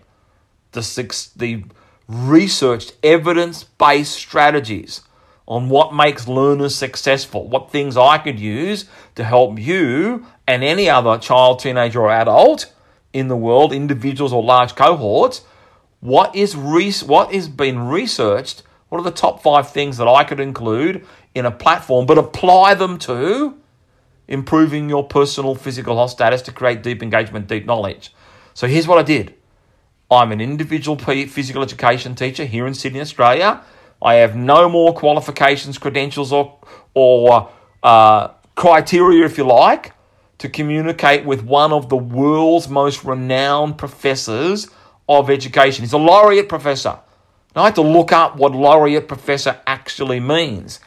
the, 0.71 1.33
the 1.35 1.65
researched 2.07 2.93
evidence 3.03 3.65
based 3.65 4.15
strategies 4.15 5.01
on 5.47 5.69
what 5.69 5.95
makes 5.95 6.27
learners 6.27 6.75
successful, 6.75 7.49
what 7.49 7.71
things 7.71 7.97
I 7.97 8.19
could 8.19 8.41
use 8.41 8.87
to 9.15 9.25
help 9.25 9.59
you 9.59 10.27
and 10.47 10.65
any 10.65 10.89
other 10.89 11.19
child, 11.19 11.59
teenager, 11.59 12.01
or 12.01 12.11
adult 12.11 12.73
in 13.13 13.29
the 13.29 13.37
world, 13.37 13.73
individuals 13.73 14.33
or 14.33 14.43
large 14.43 14.75
cohorts, 14.75 15.43
what 16.01 16.35
is 16.35 16.57
re- 16.57 16.93
what 17.07 17.33
is 17.33 17.49
being 17.49 17.79
researched? 17.79 18.63
What 18.89 18.99
are 18.99 19.05
the 19.05 19.11
top 19.11 19.43
five 19.43 19.71
things 19.71 19.97
that 19.97 20.09
I 20.09 20.25
could 20.25 20.41
include 20.41 21.07
in 21.35 21.47
a 21.47 21.51
platform, 21.51 22.07
but 22.07 22.19
apply 22.19 22.75
them 22.75 22.99
to 23.01 23.59
improving 24.29 24.89
your 24.89 25.05
personal 25.07 25.55
physical 25.55 25.97
health 25.97 26.11
status 26.11 26.43
to 26.43 26.53
create 26.53 26.83
deep 26.83 27.03
engagement, 27.03 27.49
deep 27.49 27.67
knowledge? 27.67 28.13
So 28.55 28.67
here's 28.67 28.87
what 28.87 28.99
I 28.99 29.03
did. 29.03 29.35
I'm 30.11 30.33
an 30.33 30.41
individual 30.41 30.97
physical 30.99 31.63
education 31.63 32.15
teacher 32.15 32.45
here 32.45 32.67
in 32.67 32.75
Sydney, 32.75 33.01
Australia. 33.01 33.63
I 34.05 34.17
have 34.17 34.37
no 34.37 34.69
more 34.69 34.93
qualifications, 34.95 35.79
credentials, 35.79 36.31
or 36.31 36.59
or 36.93 37.51
uh, 37.83 38.29
criteria, 38.55 39.25
if 39.25 39.39
you 39.39 39.45
like, 39.45 39.93
to 40.39 40.49
communicate 40.49 41.25
with 41.25 41.43
one 41.43 41.73
of 41.73 41.89
the 41.89 41.97
world's 41.97 42.69
most 42.69 43.03
renowned 43.03 43.79
professors 43.79 44.69
of 45.09 45.31
education. 45.31 45.83
He's 45.85 45.95
a 45.95 45.99
laureate 45.99 46.49
professor. 46.49 46.99
Now, 47.57 47.63
I 47.63 47.65
had 47.67 47.75
to 47.77 47.83
look 47.83 48.13
up 48.13 48.37
what 48.37 48.53
laureate 48.53 49.09
professor 49.09 49.61
actually 49.67 50.21
means. 50.21 50.81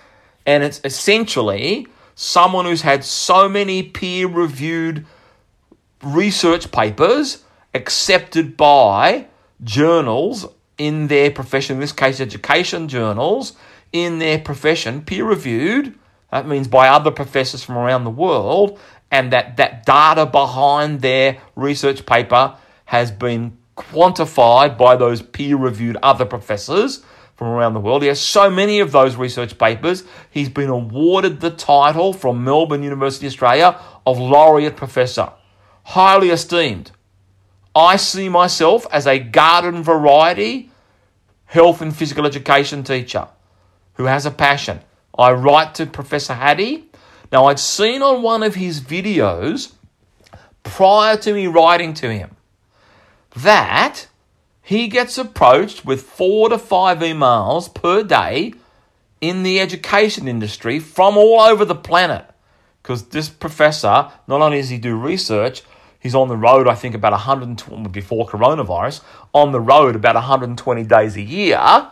And 0.46 0.64
it's 0.64 0.80
essentially 0.84 1.88
someone 2.16 2.66
who's 2.66 2.82
had 2.82 3.04
so 3.04 3.50
many 3.50 3.84
peer 3.84 4.28
reviewed 4.28 5.06
research 6.04 6.72
papers 6.72 7.44
accepted 7.74 8.58
by 8.58 9.28
journals 9.64 10.46
in 10.78 11.08
their 11.08 11.32
profession, 11.32 11.76
in 11.76 11.82
this 11.82 11.92
case, 11.92 12.20
education 12.20 12.88
journals, 12.88 13.54
in 13.92 14.20
their 14.20 14.40
profession, 14.40 15.02
peer 15.02 15.26
reviewed. 15.26 15.98
That 16.32 16.48
means 16.48 16.68
by 16.68 16.90
other 16.90 17.12
professors 17.12 17.64
from 17.64 17.78
around 17.78 18.04
the 18.04 18.10
world, 18.10 18.80
and 19.10 19.32
that, 19.32 19.58
that 19.58 19.86
data 19.86 20.26
behind 20.26 21.02
their 21.02 21.42
research 21.56 22.06
paper 22.06 22.58
has 22.86 23.12
been 23.12 23.58
quantified 23.76 24.78
by 24.78 24.96
those 24.96 25.22
peer 25.22 25.56
reviewed 25.56 25.98
other 26.04 26.26
professors 26.26 27.04
from 27.36 27.48
around 27.48 27.76
the 27.76 27.80
world. 27.80 28.02
He 28.02 28.08
has 28.08 28.20
so 28.20 28.50
many 28.50 28.80
of 28.80 28.92
those 28.92 29.16
research 29.16 29.58
papers. 29.58 30.04
He's 30.32 30.50
been 30.50 30.70
awarded 30.70 31.40
the 31.40 31.52
title 31.52 32.12
from 32.12 32.44
Melbourne 32.44 32.84
University, 32.84 33.28
Australia, 33.28 33.80
of 34.06 34.18
Laureate 34.18 34.76
Professor. 34.76 35.32
Highly 35.84 36.32
esteemed. 36.32 36.92
I 37.78 37.96
see 37.98 38.28
myself 38.28 38.88
as 38.92 39.06
a 39.06 39.20
garden 39.20 39.84
variety 39.84 40.72
health 41.46 41.80
and 41.80 41.96
physical 41.96 42.26
education 42.26 42.84
teacher 42.84 43.28
who 43.94 44.06
has 44.06 44.26
a 44.26 44.32
passion. 44.32 44.80
I 45.16 45.32
write 45.34 45.76
to 45.76 45.86
Professor 45.86 46.34
Hattie. 46.34 46.90
Now, 47.32 47.46
I'd 47.46 47.60
seen 47.60 48.02
on 48.02 48.24
one 48.24 48.42
of 48.42 48.56
his 48.56 48.82
videos 48.82 49.74
prior 50.64 51.18
to 51.18 51.34
me 51.34 51.46
writing 51.46 51.94
to 51.94 52.12
him 52.12 52.36
that 53.36 54.08
he 54.64 54.88
gets 54.88 55.20
approached 55.20 55.86
with 55.86 56.02
four 56.02 56.50
to 56.50 56.58
five 56.58 56.98
emails 57.00 57.72
per 57.72 58.02
day 58.02 58.56
in 59.22 59.44
the 59.44 59.60
education 59.60 60.28
industry 60.28 60.80
from 60.80 61.16
all 61.16 61.40
over 61.42 61.64
the 61.64 61.76
planet. 61.76 62.26
because 62.82 63.04
this 63.10 63.30
professor 63.30 64.12
not 64.28 64.42
only 64.42 64.58
does 64.62 64.70
he 64.70 64.78
do 64.78 64.96
research, 64.96 65.62
he's 66.00 66.16
on 66.16 66.28
the 66.28 66.38
road. 66.38 66.68
I 66.68 66.76
think 66.76 66.96
about 66.96 67.12
120 67.12 67.90
before 67.90 68.28
coronavirus, 68.28 69.02
on 69.34 69.52
the 69.52 69.60
road 69.60 69.96
about 69.96 70.16
120 70.16 70.84
days 70.84 71.16
a 71.16 71.22
year, 71.22 71.90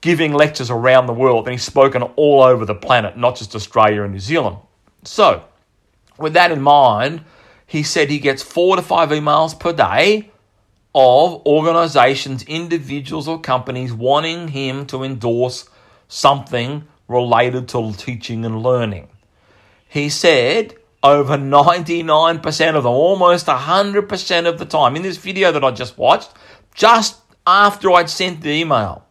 giving 0.00 0.32
lectures 0.32 0.70
around 0.70 1.06
the 1.06 1.12
world, 1.12 1.46
and 1.46 1.52
he's 1.52 1.64
spoken 1.64 2.02
all 2.02 2.42
over 2.42 2.64
the 2.64 2.74
planet, 2.74 3.16
not 3.16 3.36
just 3.36 3.54
Australia 3.54 4.02
and 4.02 4.12
New 4.12 4.20
Zealand. 4.20 4.56
So, 5.04 5.44
with 6.18 6.32
that 6.34 6.50
in 6.50 6.60
mind, 6.60 7.24
he 7.66 7.82
said 7.82 8.10
he 8.10 8.18
gets 8.18 8.42
four 8.42 8.76
to 8.76 8.82
five 8.82 9.10
emails 9.10 9.58
per 9.58 9.72
day 9.72 10.30
of 10.94 11.44
organizations, 11.46 12.42
individuals, 12.44 13.28
or 13.28 13.40
companies 13.40 13.92
wanting 13.92 14.48
him 14.48 14.86
to 14.86 15.02
endorse 15.02 15.68
something 16.08 16.86
related 17.08 17.68
to 17.68 17.92
teaching 17.92 18.44
and 18.44 18.62
learning. 18.62 19.08
He 19.88 20.08
said 20.08 20.74
over 21.06 21.36
99% 21.36 22.74
of 22.74 22.82
them, 22.82 22.92
almost 22.92 23.46
100% 23.46 24.46
of 24.46 24.58
the 24.58 24.64
time, 24.64 24.96
in 24.96 25.02
this 25.02 25.16
video 25.16 25.52
that 25.52 25.62
I 25.62 25.70
just 25.70 25.96
watched, 25.96 26.30
just 26.74 27.20
after 27.46 27.92
I'd 27.92 28.10
sent 28.10 28.40
the 28.40 28.50
email, 28.50 29.04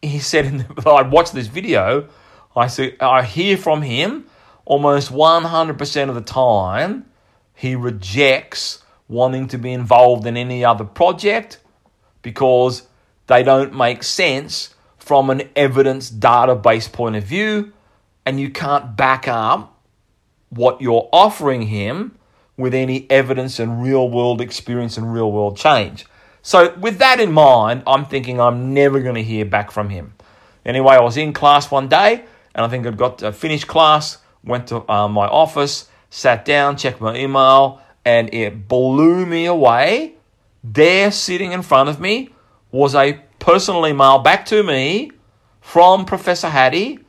he 0.00 0.18
said, 0.18 0.66
I 0.86 1.02
watched 1.16 1.34
this 1.34 1.48
video, 1.48 2.08
I, 2.56 2.66
see, 2.66 2.96
I 2.98 3.22
hear 3.22 3.56
from 3.56 3.82
him 3.82 4.26
almost 4.64 5.12
100% 5.12 6.08
of 6.08 6.14
the 6.14 6.20
time, 6.20 7.06
he 7.54 7.74
rejects 7.74 8.82
wanting 9.08 9.48
to 9.48 9.58
be 9.58 9.72
involved 9.72 10.26
in 10.26 10.36
any 10.36 10.64
other 10.64 10.84
project 10.84 11.58
because 12.22 12.86
they 13.26 13.42
don't 13.42 13.76
make 13.76 14.02
sense 14.02 14.74
from 14.96 15.28
an 15.28 15.42
evidence 15.56 16.10
database 16.10 16.90
point 16.90 17.16
of 17.16 17.24
view, 17.24 17.72
and 18.24 18.40
you 18.40 18.48
can't 18.50 18.96
back 18.96 19.28
up 19.28 19.69
what 20.50 20.80
you're 20.80 21.08
offering 21.12 21.62
him 21.62 22.16
with 22.56 22.74
any 22.74 23.10
evidence 23.10 23.58
and 23.58 23.82
real 23.82 24.08
world 24.10 24.40
experience 24.40 24.96
and 24.96 25.12
real 25.12 25.32
world 25.32 25.56
change. 25.56 26.04
So, 26.42 26.74
with 26.78 26.98
that 26.98 27.20
in 27.20 27.32
mind, 27.32 27.82
I'm 27.86 28.04
thinking 28.04 28.40
I'm 28.40 28.74
never 28.74 29.00
going 29.00 29.14
to 29.14 29.22
hear 29.22 29.44
back 29.44 29.70
from 29.70 29.88
him. 29.90 30.14
Anyway, 30.64 30.94
I 30.94 31.00
was 31.00 31.16
in 31.16 31.32
class 31.32 31.70
one 31.70 31.88
day, 31.88 32.24
and 32.54 32.64
I 32.64 32.68
think 32.68 32.86
I'd 32.86 32.96
got 32.96 33.18
to 33.18 33.32
finish 33.32 33.64
class, 33.64 34.18
went 34.44 34.68
to 34.68 34.90
uh, 34.90 35.08
my 35.08 35.26
office, 35.26 35.88
sat 36.10 36.44
down, 36.44 36.76
checked 36.76 37.00
my 37.00 37.16
email, 37.16 37.80
and 38.04 38.32
it 38.34 38.68
blew 38.68 39.26
me 39.26 39.46
away. 39.46 40.14
There, 40.64 41.10
sitting 41.10 41.52
in 41.52 41.62
front 41.62 41.88
of 41.88 42.00
me, 42.00 42.30
was 42.70 42.94
a 42.94 43.20
personal 43.38 43.86
email 43.86 44.18
back 44.18 44.44
to 44.46 44.62
me 44.62 45.12
from 45.60 46.04
Professor 46.04 46.48
Hattie 46.48 47.00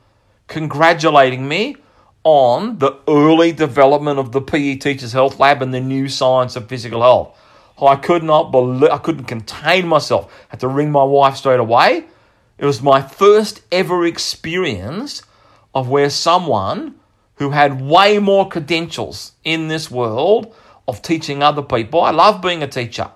congratulating 0.46 1.48
me 1.48 1.76
on 2.24 2.78
the 2.78 2.96
early 3.08 3.52
development 3.52 4.18
of 4.18 4.32
the 4.32 4.40
PE 4.40 4.76
Teachers 4.76 5.12
Health 5.12 5.40
Lab 5.40 5.62
and 5.62 5.74
the 5.74 5.80
new 5.80 6.08
science 6.08 6.56
of 6.56 6.68
physical 6.68 7.02
health. 7.02 7.36
I 7.80 7.96
could 7.96 8.22
not 8.22 8.52
believe, 8.52 8.90
I 8.90 8.98
couldn't 8.98 9.24
contain 9.24 9.88
myself. 9.88 10.32
I 10.32 10.46
had 10.50 10.60
to 10.60 10.68
ring 10.68 10.92
my 10.92 11.02
wife 11.02 11.36
straight 11.36 11.58
away. 11.58 12.04
It 12.58 12.64
was 12.64 12.80
my 12.80 13.02
first 13.02 13.62
ever 13.72 14.06
experience 14.06 15.22
of 15.74 15.88
where 15.88 16.10
someone 16.10 16.94
who 17.36 17.50
had 17.50 17.80
way 17.80 18.18
more 18.18 18.48
credentials 18.48 19.32
in 19.42 19.68
this 19.68 19.90
world 19.90 20.54
of 20.86 21.02
teaching 21.02 21.42
other 21.42 21.62
people. 21.62 22.00
I 22.00 22.10
love 22.10 22.40
being 22.40 22.62
a 22.62 22.68
teacher, 22.68 23.10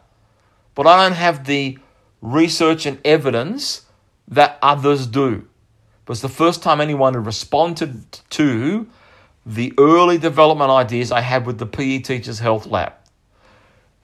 but 0.75 0.87
I 0.87 1.05
don't 1.05 1.16
have 1.16 1.45
the 1.45 1.79
research 2.21 2.87
and 2.87 2.99
evidence 3.05 3.83
that 4.27 4.59
others 4.62 5.07
do. 5.07 5.47
It 6.03 6.09
was 6.09 6.23
the 6.23 6.29
first 6.29 6.62
time 6.62 6.81
anyone 6.81 7.14
had 7.14 7.27
responded 7.27 8.19
to 8.31 8.88
the 9.47 9.73
early 9.79 10.19
development 10.19 10.71
ideas 10.71 11.13
I 11.13 11.21
had 11.21 11.47
with 11.47 11.59
the 11.59 11.67
PE 11.67 12.01
Teachers 12.01 12.41
Health 12.41 12.67
Lab. 12.67 12.93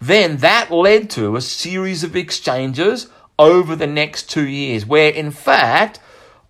Then 0.01 0.39
that 0.39 0.71
led 0.71 1.11
to 1.11 1.35
a 1.35 1.41
series 1.41 2.05
of 2.05 2.15
exchanges 2.15 3.09
over 3.39 3.75
the 3.75 3.87
next 3.87 4.31
two 4.31 4.47
years, 4.47 4.87
where 4.87 5.11
in 5.11 5.33
fact 5.33 5.99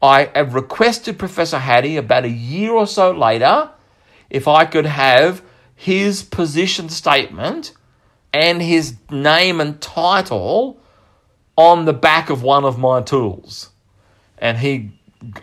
I 0.02 0.30
have 0.34 0.54
requested 0.54 1.18
Professor 1.18 1.58
Hattie 1.58 1.96
about 1.96 2.24
a 2.24 2.30
year 2.30 2.72
or 2.72 2.86
so 2.86 3.12
later 3.12 3.70
if 4.28 4.46
I 4.46 4.66
could 4.66 4.86
have 4.86 5.42
his 5.74 6.22
position 6.22 6.88
statement 6.88 7.72
and 8.32 8.60
his 8.60 8.96
name 9.10 9.60
and 9.60 9.80
title 9.80 10.80
on 11.56 11.84
the 11.84 11.92
back 11.92 12.30
of 12.30 12.42
one 12.42 12.64
of 12.64 12.78
my 12.78 13.00
tools. 13.00 13.70
And 14.38 14.58
he, 14.58 14.92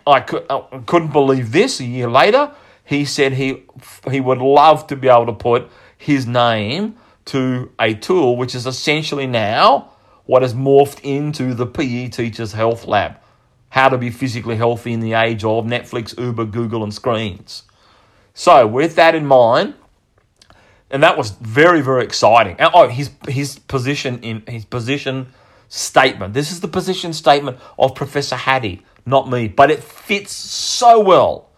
I, 0.06 0.20
could, 0.20 0.44
I 0.50 0.82
couldn't 0.86 1.12
believe 1.12 1.52
this 1.52 1.80
a 1.80 1.84
year 1.84 2.10
later. 2.10 2.52
He 2.90 3.04
said 3.04 3.34
he, 3.34 3.62
he 4.10 4.18
would 4.18 4.38
love 4.38 4.88
to 4.88 4.96
be 4.96 5.06
able 5.06 5.26
to 5.26 5.32
put 5.32 5.70
his 5.96 6.26
name 6.26 6.96
to 7.26 7.70
a 7.78 7.94
tool 7.94 8.36
which 8.36 8.52
is 8.52 8.66
essentially 8.66 9.28
now 9.28 9.92
what 10.26 10.42
has 10.42 10.54
morphed 10.54 10.98
into 11.04 11.54
the 11.54 11.68
PE 11.68 12.08
Teachers 12.08 12.52
Health 12.52 12.86
Lab. 12.86 13.14
How 13.68 13.90
to 13.90 13.96
be 13.96 14.10
physically 14.10 14.56
healthy 14.56 14.92
in 14.92 14.98
the 14.98 15.12
age 15.12 15.44
of 15.44 15.66
Netflix, 15.66 16.18
Uber, 16.18 16.46
Google, 16.46 16.82
and 16.82 16.92
screens. 16.92 17.62
So, 18.34 18.66
with 18.66 18.96
that 18.96 19.14
in 19.14 19.24
mind, 19.24 19.74
and 20.90 21.00
that 21.04 21.16
was 21.16 21.30
very, 21.30 21.82
very 21.82 22.02
exciting. 22.02 22.56
Oh, 22.58 22.88
his 22.88 23.12
his 23.28 23.60
position 23.60 24.18
in 24.22 24.42
his 24.48 24.64
position 24.64 25.28
statement. 25.68 26.34
This 26.34 26.50
is 26.50 26.58
the 26.58 26.66
position 26.66 27.12
statement 27.12 27.58
of 27.78 27.94
Professor 27.94 28.34
Hattie, 28.34 28.84
not 29.06 29.30
me, 29.30 29.46
but 29.46 29.70
it 29.70 29.80
fits 29.80 30.32
so 30.32 30.98
well 30.98 31.49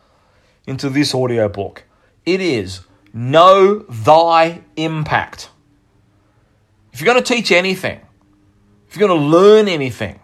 into 0.66 0.88
this 0.88 1.14
audio 1.14 1.48
book. 1.48 1.84
It 2.24 2.40
is 2.40 2.80
know 3.12 3.80
thy 3.88 4.62
impact. 4.76 5.50
If 6.92 7.00
you're 7.00 7.12
going 7.12 7.22
to 7.22 7.34
teach 7.34 7.50
anything, 7.50 8.00
if 8.88 8.96
you're 8.96 9.08
going 9.08 9.20
to 9.20 9.26
learn 9.26 9.68
anything, 9.68 10.20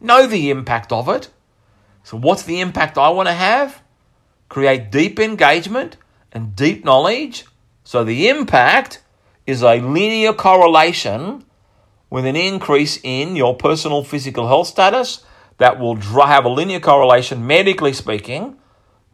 know 0.00 0.26
the 0.26 0.50
impact 0.50 0.92
of 0.92 1.08
it. 1.08 1.28
So, 2.02 2.18
what's 2.18 2.42
the 2.42 2.60
impact 2.60 2.98
I 2.98 3.08
want 3.08 3.28
to 3.28 3.34
have? 3.34 3.82
Create 4.48 4.90
deep 4.90 5.18
engagement 5.18 5.96
and 6.32 6.54
deep 6.54 6.84
knowledge. 6.84 7.46
So, 7.82 8.04
the 8.04 8.28
impact 8.28 9.02
is 9.46 9.62
a 9.62 9.80
linear 9.80 10.34
correlation 10.34 11.44
with 12.10 12.26
an 12.26 12.36
increase 12.36 12.98
in 13.02 13.36
your 13.36 13.56
personal 13.56 14.04
physical 14.04 14.46
health 14.48 14.68
status 14.68 15.24
that 15.58 15.78
will 15.78 15.96
have 15.96 16.44
a 16.44 16.48
linear 16.48 16.80
correlation, 16.80 17.46
medically 17.46 17.92
speaking, 17.92 18.56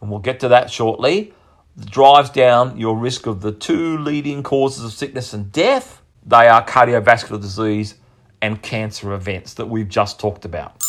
and 0.00 0.10
we'll 0.10 0.20
get 0.20 0.40
to 0.40 0.48
that 0.48 0.70
shortly, 0.70 1.32
drives 1.78 2.30
down 2.30 2.78
your 2.78 2.96
risk 2.96 3.26
of 3.26 3.40
the 3.40 3.52
two 3.52 3.98
leading 3.98 4.42
causes 4.42 4.84
of 4.84 4.92
sickness 4.92 5.32
and 5.32 5.52
death. 5.52 6.02
They 6.26 6.48
are 6.48 6.64
cardiovascular 6.64 7.40
disease 7.40 7.94
and 8.42 8.60
cancer 8.62 9.12
events 9.12 9.54
that 9.54 9.66
we've 9.66 9.88
just 9.88 10.18
talked 10.18 10.44
about. 10.44 10.82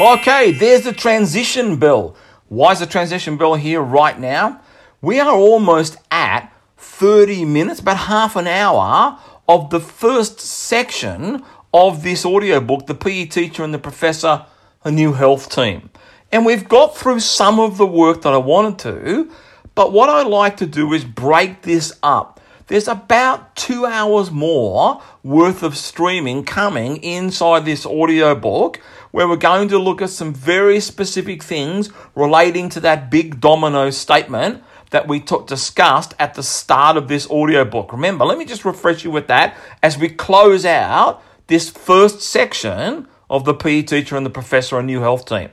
Okay, 0.00 0.52
there's 0.52 0.84
the 0.84 0.92
transition 0.92 1.76
bell. 1.76 2.16
Why 2.48 2.72
is 2.72 2.80
the 2.80 2.86
transition 2.86 3.36
bell 3.36 3.54
here 3.54 3.82
right 3.82 4.18
now? 4.18 4.60
We 5.00 5.20
are 5.20 5.34
almost 5.34 5.96
at 6.10 6.52
30 6.76 7.44
minutes, 7.44 7.80
about 7.80 7.96
half 7.96 8.36
an 8.36 8.46
hour 8.46 9.18
of 9.48 9.70
the 9.70 9.80
first 9.80 10.40
section 10.40 11.44
of 11.72 12.02
this 12.02 12.24
audiobook, 12.24 12.86
The 12.86 12.94
PE 12.94 13.26
Teacher 13.26 13.64
and 13.64 13.74
the 13.74 13.78
Professor, 13.78 14.46
A 14.84 14.90
New 14.90 15.12
Health 15.12 15.50
Team. 15.50 15.90
And 16.30 16.44
we've 16.44 16.68
got 16.68 16.96
through 16.96 17.20
some 17.20 17.58
of 17.58 17.78
the 17.78 17.86
work 17.86 18.22
that 18.22 18.34
I 18.34 18.38
wanted 18.38 18.78
to, 18.80 19.30
but 19.74 19.92
what 19.92 20.10
I 20.10 20.22
like 20.22 20.58
to 20.58 20.66
do 20.66 20.92
is 20.92 21.04
break 21.04 21.62
this 21.62 21.92
up. 22.02 22.40
There's 22.66 22.86
about 22.86 23.56
two 23.56 23.86
hours 23.86 24.30
more 24.30 25.00
worth 25.22 25.62
of 25.62 25.74
streaming 25.74 26.44
coming 26.44 26.98
inside 26.98 27.64
this 27.64 27.86
audiobook 27.86 28.76
where 29.10 29.26
we're 29.26 29.36
going 29.36 29.68
to 29.68 29.78
look 29.78 30.02
at 30.02 30.10
some 30.10 30.34
very 30.34 30.80
specific 30.80 31.42
things 31.42 31.90
relating 32.14 32.68
to 32.70 32.80
that 32.80 33.10
big 33.10 33.40
domino 33.40 33.88
statement 33.88 34.62
that 34.90 35.08
we 35.08 35.20
took, 35.20 35.46
discussed 35.46 36.12
at 36.18 36.34
the 36.34 36.42
start 36.42 36.98
of 36.98 37.08
this 37.08 37.26
audiobook. 37.30 37.90
Remember, 37.90 38.26
let 38.26 38.36
me 38.36 38.44
just 38.44 38.66
refresh 38.66 39.02
you 39.02 39.10
with 39.10 39.28
that 39.28 39.56
as 39.82 39.96
we 39.96 40.10
close 40.10 40.66
out 40.66 41.22
this 41.46 41.70
first 41.70 42.20
section 42.20 43.08
of 43.30 43.46
the 43.46 43.54
PE 43.54 43.82
teacher 43.82 44.16
and 44.16 44.26
the 44.26 44.30
professor 44.30 44.78
and 44.78 44.86
new 44.86 45.00
health 45.00 45.24
team. 45.24 45.48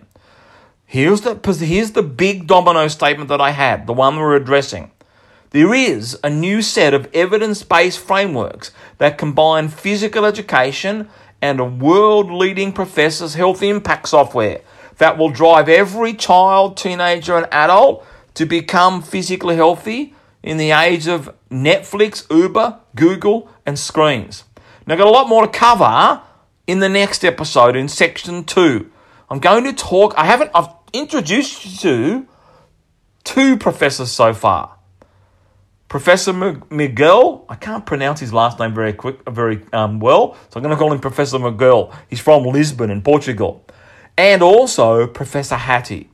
Here's 0.96 1.20
the, 1.20 1.36
here's 1.60 1.92
the 1.92 2.02
big 2.02 2.48
domino 2.48 2.88
statement 2.88 3.28
that 3.28 3.42
I 3.42 3.50
had, 3.50 3.86
the 3.86 3.92
one 3.92 4.16
we're 4.16 4.38
addressing. 4.38 4.92
There 5.50 5.74
is 5.74 6.18
a 6.24 6.30
new 6.30 6.62
set 6.62 6.94
of 6.94 7.14
evidence 7.14 7.64
based 7.64 8.00
frameworks 8.00 8.72
that 8.98 9.18
combine 9.18 9.68
physical 9.68 10.24
education 10.24 11.10
and 11.42 11.60
a 11.60 11.66
world 11.66 12.32
leading 12.32 12.72
professor's 12.72 13.34
health 13.34 13.62
impact 13.62 14.08
software 14.08 14.62
that 14.98 15.18
will 15.18 15.32
drive 15.32 15.68
every 15.68 16.14
child, 16.14 16.78
teenager, 16.78 17.36
and 17.36 17.48
adult 17.52 18.08
to 18.36 18.46
become 18.46 19.02
physically 19.02 19.58
healthy 19.58 20.16
in 20.44 20.56
the 20.56 20.72
age 20.72 21.10
of 21.10 21.30
Netflix, 21.52 22.26
Uber, 22.34 22.80
Google, 22.96 23.50
and 23.66 23.78
screens. 23.78 24.46
Now, 24.88 24.94
I've 24.94 25.00
got 25.00 25.08
a 25.08 25.12
lot 25.12 25.28
more 25.28 25.46
to 25.46 25.52
cover 25.52 26.22
in 26.68 26.80
the 26.80 26.88
next 26.88 27.26
episode 27.26 27.76
in 27.76 27.90
section 27.90 28.46
two. 28.46 28.90
I'm 29.30 29.40
going 29.40 29.66
to 29.66 29.74
talk, 29.74 30.14
I 30.16 30.24
haven't, 30.24 30.52
I've 30.54 30.70
introduced 30.94 31.66
you 31.66 31.72
to 31.80 32.28
two 33.24 33.58
professors 33.58 34.12
so 34.12 34.34
far. 34.34 34.78
Professor 35.88 36.34
Miguel, 36.70 37.46
I 37.48 37.56
can't 37.56 37.86
pronounce 37.86 38.20
his 38.20 38.34
last 38.34 38.60
name 38.60 38.74
very 38.74 38.94
quick, 38.94 39.20
very 39.30 39.62
um, 39.72 40.00
well, 40.00 40.36
so 40.50 40.58
I'm 40.58 40.64
going 40.64 40.76
to 40.76 40.78
call 40.78 40.92
him 40.92 41.00
Professor 41.00 41.40
Miguel. 41.40 41.94
He's 42.10 42.20
from 42.20 42.44
Lisbon 42.44 42.90
in 42.90 43.02
Portugal. 43.02 43.66
And 44.18 44.42
also 44.42 45.08
Professor 45.08 45.56
Hattie. 45.56 46.10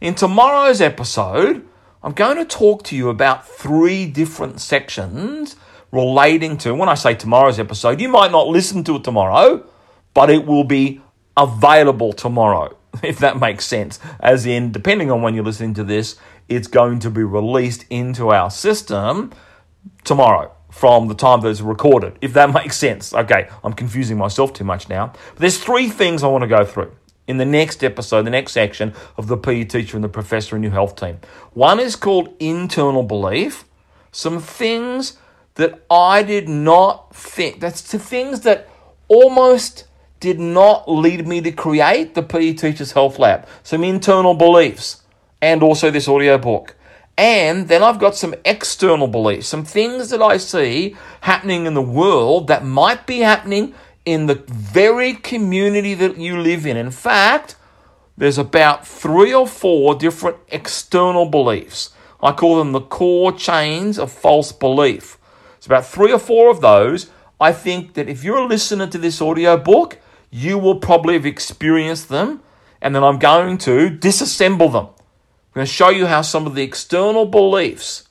In 0.00 0.14
tomorrow's 0.14 0.80
episode, 0.80 1.66
I'm 2.02 2.12
going 2.12 2.36
to 2.36 2.44
talk 2.44 2.84
to 2.84 2.96
you 2.96 3.08
about 3.08 3.48
three 3.48 4.06
different 4.06 4.60
sections 4.60 5.56
relating 5.90 6.58
to, 6.58 6.74
when 6.74 6.88
I 6.88 6.94
say 6.94 7.14
tomorrow's 7.14 7.58
episode, 7.58 8.00
you 8.00 8.08
might 8.08 8.30
not 8.30 8.48
listen 8.48 8.84
to 8.84 8.96
it 8.96 9.04
tomorrow, 9.04 9.64
but 10.12 10.28
it 10.28 10.44
will 10.44 10.64
be 10.64 11.00
available 11.36 12.12
tomorrow, 12.12 12.76
if 13.02 13.18
that 13.18 13.38
makes 13.38 13.64
sense. 13.64 13.98
As 14.20 14.46
in, 14.46 14.72
depending 14.72 15.10
on 15.10 15.22
when 15.22 15.34
you're 15.34 15.44
listening 15.44 15.74
to 15.74 15.84
this, 15.84 16.16
it's 16.48 16.68
going 16.68 16.98
to 17.00 17.10
be 17.10 17.22
released 17.22 17.84
into 17.90 18.30
our 18.30 18.50
system 18.50 19.32
tomorrow 20.04 20.52
from 20.70 21.08
the 21.08 21.14
time 21.14 21.40
that 21.40 21.48
it's 21.48 21.60
recorded, 21.60 22.18
if 22.20 22.32
that 22.32 22.52
makes 22.54 22.76
sense. 22.76 23.14
Okay, 23.14 23.48
I'm 23.62 23.72
confusing 23.72 24.18
myself 24.18 24.52
too 24.52 24.64
much 24.64 24.88
now. 24.88 25.12
But 25.30 25.38
there's 25.38 25.58
three 25.58 25.88
things 25.88 26.22
I 26.22 26.26
want 26.28 26.42
to 26.42 26.48
go 26.48 26.64
through 26.64 26.92
in 27.26 27.38
the 27.38 27.44
next 27.44 27.82
episode, 27.82 28.22
the 28.22 28.30
next 28.30 28.52
section 28.52 28.92
of 29.16 29.28
the 29.28 29.36
PE 29.36 29.64
teacher 29.64 29.96
and 29.96 30.04
the 30.04 30.08
professor 30.08 30.56
and 30.56 30.64
your 30.64 30.72
health 30.72 30.96
team. 30.96 31.18
One 31.52 31.80
is 31.80 31.96
called 31.96 32.34
internal 32.38 33.02
belief, 33.02 33.64
some 34.12 34.40
things 34.40 35.16
that 35.54 35.82
I 35.90 36.22
did 36.22 36.48
not 36.48 37.14
think, 37.14 37.60
that's 37.60 37.80
the 37.80 37.98
things 37.98 38.40
that 38.40 38.68
almost 39.08 39.84
did 40.24 40.40
not 40.40 40.90
lead 40.90 41.28
me 41.28 41.42
to 41.42 41.52
create 41.52 42.14
the 42.14 42.22
PE 42.22 42.54
Teachers 42.54 42.92
Health 42.92 43.18
Lab. 43.18 43.46
Some 43.62 43.84
internal 43.84 44.32
beliefs 44.32 45.02
and 45.42 45.62
also 45.62 45.90
this 45.90 46.08
audio 46.08 46.38
book. 46.38 46.76
And 47.18 47.68
then 47.68 47.82
I've 47.82 47.98
got 47.98 48.16
some 48.16 48.34
external 48.42 49.06
beliefs, 49.06 49.48
some 49.48 49.66
things 49.66 50.08
that 50.08 50.22
I 50.22 50.38
see 50.38 50.96
happening 51.20 51.66
in 51.66 51.74
the 51.74 51.82
world 51.82 52.46
that 52.46 52.64
might 52.64 53.06
be 53.06 53.18
happening 53.18 53.74
in 54.06 54.24
the 54.24 54.42
very 54.48 55.12
community 55.12 55.92
that 55.92 56.16
you 56.16 56.40
live 56.40 56.64
in. 56.64 56.78
In 56.78 56.90
fact, 56.90 57.56
there's 58.16 58.38
about 58.38 58.86
three 58.86 59.34
or 59.34 59.46
four 59.46 59.94
different 59.94 60.38
external 60.48 61.26
beliefs. 61.26 61.90
I 62.22 62.32
call 62.32 62.56
them 62.56 62.72
the 62.72 62.80
core 62.80 63.32
chains 63.32 63.98
of 63.98 64.10
false 64.10 64.52
belief. 64.52 65.18
It's 65.58 65.66
about 65.66 65.84
three 65.84 66.14
or 66.14 66.18
four 66.18 66.50
of 66.50 66.62
those. 66.62 67.10
I 67.38 67.52
think 67.52 67.92
that 67.92 68.08
if 68.08 68.24
you're 68.24 68.38
a 68.38 68.46
listener 68.46 68.86
to 68.86 68.96
this 68.96 69.20
audio 69.20 69.58
book, 69.58 69.98
you 70.34 70.58
will 70.58 70.80
probably 70.80 71.14
have 71.14 71.24
experienced 71.24 72.08
them, 72.08 72.42
and 72.82 72.92
then 72.92 73.04
I'm 73.04 73.20
going 73.20 73.56
to 73.58 73.88
disassemble 73.88 74.72
them. 74.72 74.86
I'm 74.86 75.54
going 75.54 75.66
to 75.66 75.72
show 75.72 75.90
you 75.90 76.06
how 76.06 76.22
some 76.22 76.44
of 76.44 76.56
the 76.56 76.62
external 76.64 77.24
beliefs 77.24 78.08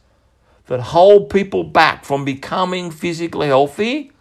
that 0.67 0.79
hold 0.79 1.29
people 1.29 1.65
back 1.65 2.05
from 2.05 2.23
becoming 2.23 2.91
physically 2.91 3.47
healthy, 3.47 4.13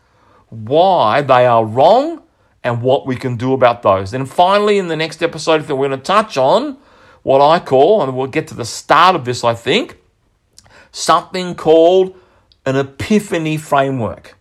why 0.49 1.23
they 1.23 1.47
are 1.47 1.65
wrong, 1.65 2.25
and 2.65 2.83
what 2.83 3.07
we 3.07 3.15
can 3.15 3.37
do 3.37 3.53
about 3.53 3.83
those. 3.83 4.13
And 4.13 4.29
finally, 4.29 4.79
in 4.79 4.89
the 4.89 4.97
next 4.97 5.23
episode, 5.23 5.61
we're 5.69 5.77
going 5.77 5.91
to 5.93 5.97
touch 5.97 6.37
on 6.37 6.79
what 7.23 7.41
I 7.41 7.61
call, 7.61 8.03
and 8.03 8.17
we'll 8.17 8.27
get 8.27 8.49
to 8.49 8.55
the 8.55 8.65
start 8.65 9.15
of 9.15 9.25
this, 9.25 9.45
I 9.45 9.55
think, 9.55 9.97
something 10.91 11.55
called 11.55 12.19
an 12.67 12.75
epiphany 12.75 13.59
framework. 13.59 14.37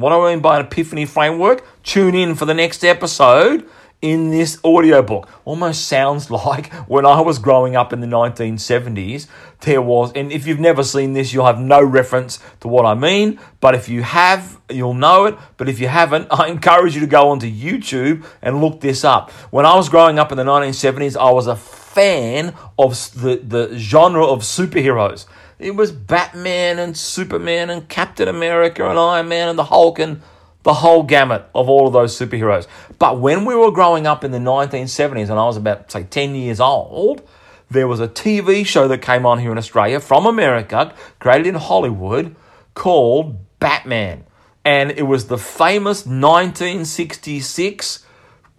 What 0.00 0.10
do 0.10 0.20
I 0.22 0.32
mean 0.32 0.40
by 0.40 0.58
an 0.58 0.64
epiphany 0.64 1.04
framework? 1.04 1.62
Tune 1.82 2.14
in 2.14 2.34
for 2.34 2.46
the 2.46 2.54
next 2.54 2.84
episode 2.84 3.68
in 4.00 4.30
this 4.30 4.58
audiobook. 4.64 5.28
Almost 5.44 5.86
sounds 5.86 6.30
like 6.30 6.72
when 6.88 7.04
I 7.04 7.20
was 7.20 7.38
growing 7.38 7.76
up 7.76 7.92
in 7.92 8.00
the 8.00 8.06
1970s, 8.06 9.26
there 9.60 9.82
was, 9.82 10.12
and 10.14 10.32
if 10.32 10.46
you've 10.46 10.58
never 10.58 10.82
seen 10.82 11.12
this, 11.12 11.34
you'll 11.34 11.44
have 11.44 11.60
no 11.60 11.82
reference 11.82 12.38
to 12.60 12.68
what 12.68 12.86
I 12.86 12.94
mean. 12.94 13.38
But 13.60 13.74
if 13.74 13.90
you 13.90 14.02
have, 14.02 14.58
you'll 14.70 14.94
know 14.94 15.26
it. 15.26 15.38
But 15.58 15.68
if 15.68 15.78
you 15.80 15.88
haven't, 15.88 16.28
I 16.30 16.48
encourage 16.48 16.94
you 16.94 17.00
to 17.02 17.06
go 17.06 17.28
onto 17.28 17.50
YouTube 17.50 18.24
and 18.40 18.62
look 18.62 18.80
this 18.80 19.04
up. 19.04 19.30
When 19.50 19.66
I 19.66 19.76
was 19.76 19.90
growing 19.90 20.18
up 20.18 20.32
in 20.32 20.38
the 20.38 20.44
1970s, 20.44 21.14
I 21.14 21.30
was 21.30 21.46
a 21.46 21.56
fan 21.56 22.54
of 22.78 22.92
the, 23.20 23.36
the 23.36 23.76
genre 23.76 24.24
of 24.24 24.40
superheroes. 24.40 25.26
It 25.60 25.76
was 25.76 25.92
Batman 25.92 26.78
and 26.78 26.96
Superman 26.96 27.68
and 27.68 27.86
Captain 27.86 28.28
America 28.28 28.88
and 28.88 28.98
Iron 28.98 29.28
Man 29.28 29.48
and 29.48 29.58
the 29.58 29.64
Hulk 29.64 29.98
and 29.98 30.22
the 30.62 30.72
whole 30.74 31.02
gamut 31.02 31.44
of 31.54 31.68
all 31.68 31.86
of 31.86 31.92
those 31.92 32.18
superheroes. 32.18 32.66
But 32.98 33.20
when 33.20 33.44
we 33.44 33.54
were 33.54 33.70
growing 33.70 34.06
up 34.06 34.24
in 34.24 34.30
the 34.30 34.38
1970s 34.38 35.28
and 35.28 35.32
I 35.32 35.44
was 35.44 35.58
about, 35.58 35.92
say, 35.92 36.04
10 36.04 36.34
years 36.34 36.60
old, 36.60 37.28
there 37.70 37.86
was 37.86 38.00
a 38.00 38.08
TV 38.08 38.66
show 38.66 38.88
that 38.88 39.02
came 39.02 39.26
on 39.26 39.38
here 39.38 39.52
in 39.52 39.58
Australia 39.58 40.00
from 40.00 40.26
America, 40.26 40.94
created 41.18 41.48
in 41.48 41.54
Hollywood, 41.56 42.34
called 42.74 43.36
Batman. 43.58 44.24
And 44.64 44.90
it 44.90 45.02
was 45.02 45.26
the 45.26 45.38
famous 45.38 46.06
1966 46.06 48.06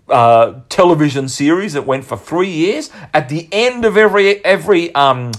uh, 0.07 0.53
television 0.69 1.29
series 1.29 1.73
that 1.73 1.87
went 1.87 2.05
for 2.05 2.17
three 2.17 2.49
years. 2.49 2.91
At 3.13 3.29
the 3.29 3.47
end 3.51 3.85
of 3.85 3.97
every 3.97 4.43
every 4.43 4.93
um, 4.93 5.31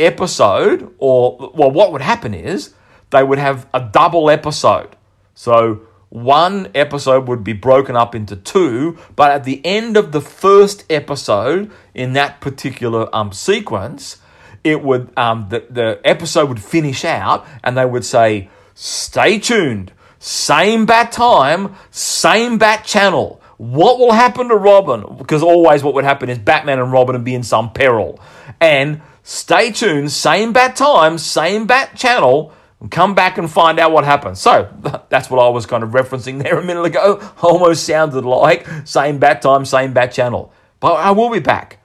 episode, 0.00 0.92
or 0.98 1.52
well, 1.54 1.70
what 1.70 1.92
would 1.92 2.02
happen 2.02 2.34
is 2.34 2.74
they 3.10 3.22
would 3.22 3.38
have 3.38 3.68
a 3.72 3.80
double 3.80 4.30
episode. 4.30 4.96
So 5.34 5.82
one 6.10 6.68
episode 6.74 7.28
would 7.28 7.44
be 7.44 7.52
broken 7.52 7.96
up 7.96 8.14
into 8.14 8.34
two, 8.36 8.98
but 9.14 9.30
at 9.30 9.44
the 9.44 9.64
end 9.64 9.96
of 9.96 10.10
the 10.12 10.20
first 10.20 10.84
episode 10.90 11.70
in 11.94 12.14
that 12.14 12.40
particular 12.40 13.14
um, 13.14 13.32
sequence, 13.32 14.16
it 14.64 14.82
would 14.82 15.16
um, 15.16 15.46
the, 15.50 15.64
the 15.70 16.00
episode 16.04 16.48
would 16.48 16.62
finish 16.62 17.04
out 17.04 17.46
and 17.62 17.76
they 17.76 17.86
would 17.86 18.04
say, 18.04 18.50
Stay 18.74 19.38
tuned, 19.38 19.92
same 20.18 20.86
bat 20.86 21.12
time, 21.12 21.76
same 21.90 22.58
bat 22.58 22.84
channel. 22.84 23.40
What 23.56 23.98
will 23.98 24.12
happen 24.12 24.48
to 24.48 24.56
Robin? 24.56 25.04
Because 25.18 25.42
always 25.42 25.84
what 25.84 25.94
would 25.94 26.04
happen 26.04 26.30
is 26.30 26.38
Batman 26.38 26.78
and 26.78 26.90
Robin 26.90 27.14
would 27.14 27.24
be 27.24 27.34
in 27.34 27.42
some 27.42 27.72
peril. 27.72 28.18
And 28.58 29.02
Stay 29.22 29.70
tuned, 29.70 30.12
same 30.12 30.52
bat 30.52 30.76
time, 30.76 31.18
same 31.18 31.66
bat 31.66 31.96
channel, 31.96 32.52
and 32.80 32.90
come 32.90 33.14
back 33.14 33.38
and 33.38 33.50
find 33.50 33.78
out 33.78 33.92
what 33.92 34.04
happens. 34.04 34.40
So 34.40 34.72
that's 35.08 35.30
what 35.30 35.44
I 35.44 35.48
was 35.48 35.66
kind 35.66 35.82
of 35.82 35.90
referencing 35.90 36.42
there 36.42 36.58
a 36.58 36.64
minute 36.64 36.84
ago. 36.84 37.20
Almost 37.42 37.84
sounded 37.84 38.24
like 38.24 38.66
same 38.84 39.18
bat 39.18 39.42
time, 39.42 39.64
same 39.64 39.92
bat 39.92 40.12
channel. 40.12 40.52
But 40.80 40.94
I 40.94 41.10
will 41.10 41.30
be 41.30 41.40
back. 41.40 41.78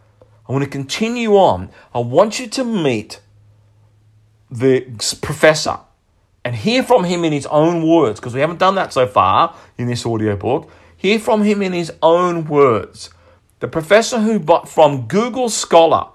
I 0.47 0.51
want 0.51 0.63
to 0.63 0.69
continue 0.69 1.35
on. 1.35 1.69
I 1.93 1.99
want 1.99 2.39
you 2.39 2.47
to 2.47 2.63
meet 2.63 3.19
the 4.49 4.81
professor 5.21 5.79
and 6.43 6.55
hear 6.55 6.83
from 6.83 7.03
him 7.03 7.25
in 7.25 7.33
his 7.33 7.47
own 7.47 7.87
words, 7.87 8.19
because 8.19 8.35
we 8.35 8.39
haven't 8.39 8.59
done 8.59 8.75
that 8.75 8.93
so 8.93 9.07
far 9.07 9.55
in 9.77 9.87
this 9.87 10.05
audiobook. 10.05 10.69
Hear 10.95 11.19
from 11.19 11.43
him 11.43 11.61
in 11.61 11.73
his 11.73 11.91
own 12.03 12.45
words. 12.45 13.09
The 13.59 13.67
professor 13.67 14.19
who, 14.19 14.39
bought 14.39 14.69
from 14.69 15.07
Google 15.07 15.49
Scholar, 15.49 16.09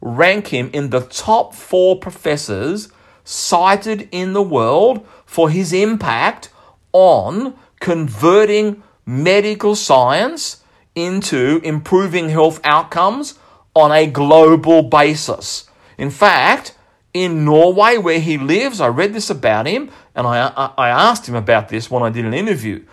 rank 0.00 0.48
him 0.48 0.70
in 0.72 0.90
the 0.90 1.00
top 1.00 1.54
four 1.54 1.98
professors 1.98 2.88
cited 3.24 4.08
in 4.12 4.32
the 4.32 4.42
world 4.42 5.06
for 5.24 5.50
his 5.50 5.72
impact 5.72 6.50
on 6.92 7.54
converting 7.80 8.82
medical 9.04 9.74
science 9.74 10.62
into 10.94 11.60
improving 11.62 12.30
health 12.30 12.60
outcomes 12.64 13.38
on 13.74 13.92
a 13.92 14.06
global 14.06 14.82
basis. 14.82 15.68
In 15.98 16.10
fact, 16.10 16.74
in 17.12 17.44
Norway, 17.44 17.98
where 17.98 18.20
he 18.20 18.38
lives, 18.38 18.80
I 18.80 18.88
read 18.88 19.12
this 19.12 19.30
about 19.30 19.66
him 19.66 19.90
and 20.14 20.26
I, 20.26 20.72
I 20.76 20.88
asked 20.88 21.28
him 21.28 21.34
about 21.34 21.68
this 21.68 21.90
when 21.90 22.02
I 22.02 22.10
did 22.10 22.24
an 22.24 22.34
interview. 22.34 22.84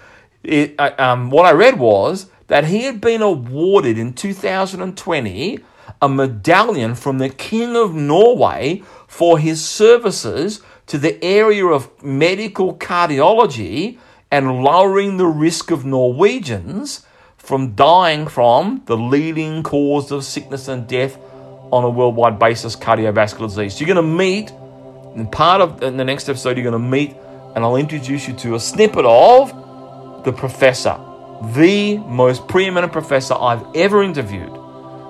It, 0.43 0.79
um, 0.99 1.29
what 1.29 1.45
I 1.45 1.51
read 1.51 1.79
was 1.79 2.27
that 2.47 2.65
he 2.65 2.83
had 2.83 2.99
been 2.99 3.21
awarded 3.21 3.97
in 3.97 4.13
2020 4.13 5.59
a 6.03 6.09
medallion 6.09 6.95
from 6.95 7.17
the 7.17 7.29
King 7.29 7.77
of 7.77 7.95
Norway 7.95 8.83
for 9.07 9.39
his 9.39 9.63
services 9.63 10.61
to 10.85 10.97
the 10.97 11.23
area 11.23 11.65
of 11.65 12.03
medical 12.03 12.75
cardiology 12.75 13.97
and 14.29 14.61
lowering 14.61 15.15
the 15.15 15.25
risk 15.25 15.71
of 15.71 15.85
Norwegians 15.85 17.05
from 17.37 17.73
dying 17.75 18.27
from 18.27 18.81
the 18.85 18.97
leading 18.97 19.63
cause 19.63 20.11
of 20.11 20.25
sickness 20.25 20.67
and 20.67 20.89
death 20.89 21.17
on 21.71 21.85
a 21.85 21.89
worldwide 21.89 22.37
basis, 22.37 22.75
cardiovascular 22.75 23.47
disease. 23.47 23.73
So 23.73 23.85
you're 23.85 23.95
going 23.95 24.05
to 24.05 24.15
meet, 24.17 24.51
in 25.15 25.27
part 25.27 25.61
of 25.61 25.81
in 25.83 25.95
the 25.95 26.03
next 26.03 26.27
episode, 26.27 26.57
you're 26.57 26.69
going 26.69 26.73
to 26.73 26.79
meet, 26.79 27.15
and 27.55 27.63
I'll 27.63 27.77
introduce 27.77 28.27
you 28.27 28.33
to 28.33 28.55
a 28.55 28.59
snippet 28.59 29.05
of 29.05 30.25
the 30.25 30.33
professor, 30.33 30.99
the 31.53 31.97
most 31.99 32.45
preeminent 32.49 32.91
professor 32.91 33.35
I've 33.35 33.63
ever 33.73 34.03
interviewed 34.03 34.62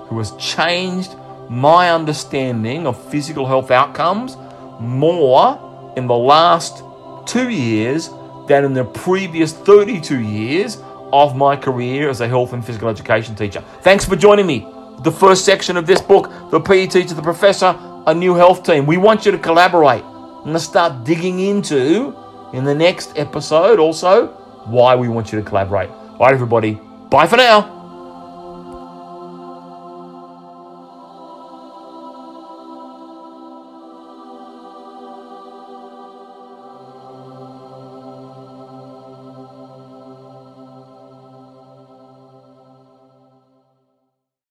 who 0.08 0.18
has 0.18 0.32
changed 0.36 1.14
my 1.48 1.90
understanding 1.90 2.86
of 2.86 3.02
physical 3.10 3.46
health 3.46 3.70
outcomes 3.70 4.36
more 4.80 5.92
in 5.96 6.06
the 6.06 6.14
last 6.14 6.82
two 7.26 7.48
years 7.48 8.10
than 8.48 8.64
in 8.64 8.74
the 8.74 8.84
previous 8.84 9.52
32 9.52 10.20
years 10.20 10.78
of 11.12 11.36
my 11.36 11.56
career 11.56 12.10
as 12.10 12.20
a 12.20 12.28
health 12.28 12.52
and 12.52 12.64
physical 12.64 12.88
education 12.88 13.34
teacher. 13.34 13.62
Thanks 13.82 14.04
for 14.04 14.16
joining 14.16 14.46
me. 14.46 14.68
The 15.02 15.12
first 15.12 15.44
section 15.44 15.76
of 15.76 15.86
this 15.86 16.00
book, 16.00 16.30
The 16.50 16.60
PE 16.60 16.86
Teacher, 16.88 17.14
the 17.14 17.22
Professor, 17.22 17.78
a 18.06 18.14
New 18.14 18.34
Health 18.34 18.64
Team. 18.64 18.86
We 18.86 18.96
want 18.96 19.24
you 19.24 19.32
to 19.32 19.38
collaborate. 19.38 20.02
I'm 20.02 20.42
going 20.42 20.54
to 20.54 20.60
start 20.60 21.04
digging 21.04 21.40
into 21.40 22.14
in 22.52 22.64
the 22.64 22.74
next 22.74 23.18
episode 23.18 23.78
also 23.78 24.28
why 24.66 24.94
we 24.94 25.08
want 25.08 25.32
you 25.32 25.40
to 25.40 25.44
collaborate. 25.44 25.90
All 25.90 26.18
right, 26.18 26.32
everybody. 26.32 26.80
Bye 27.10 27.26
for 27.26 27.36
now. 27.36 27.83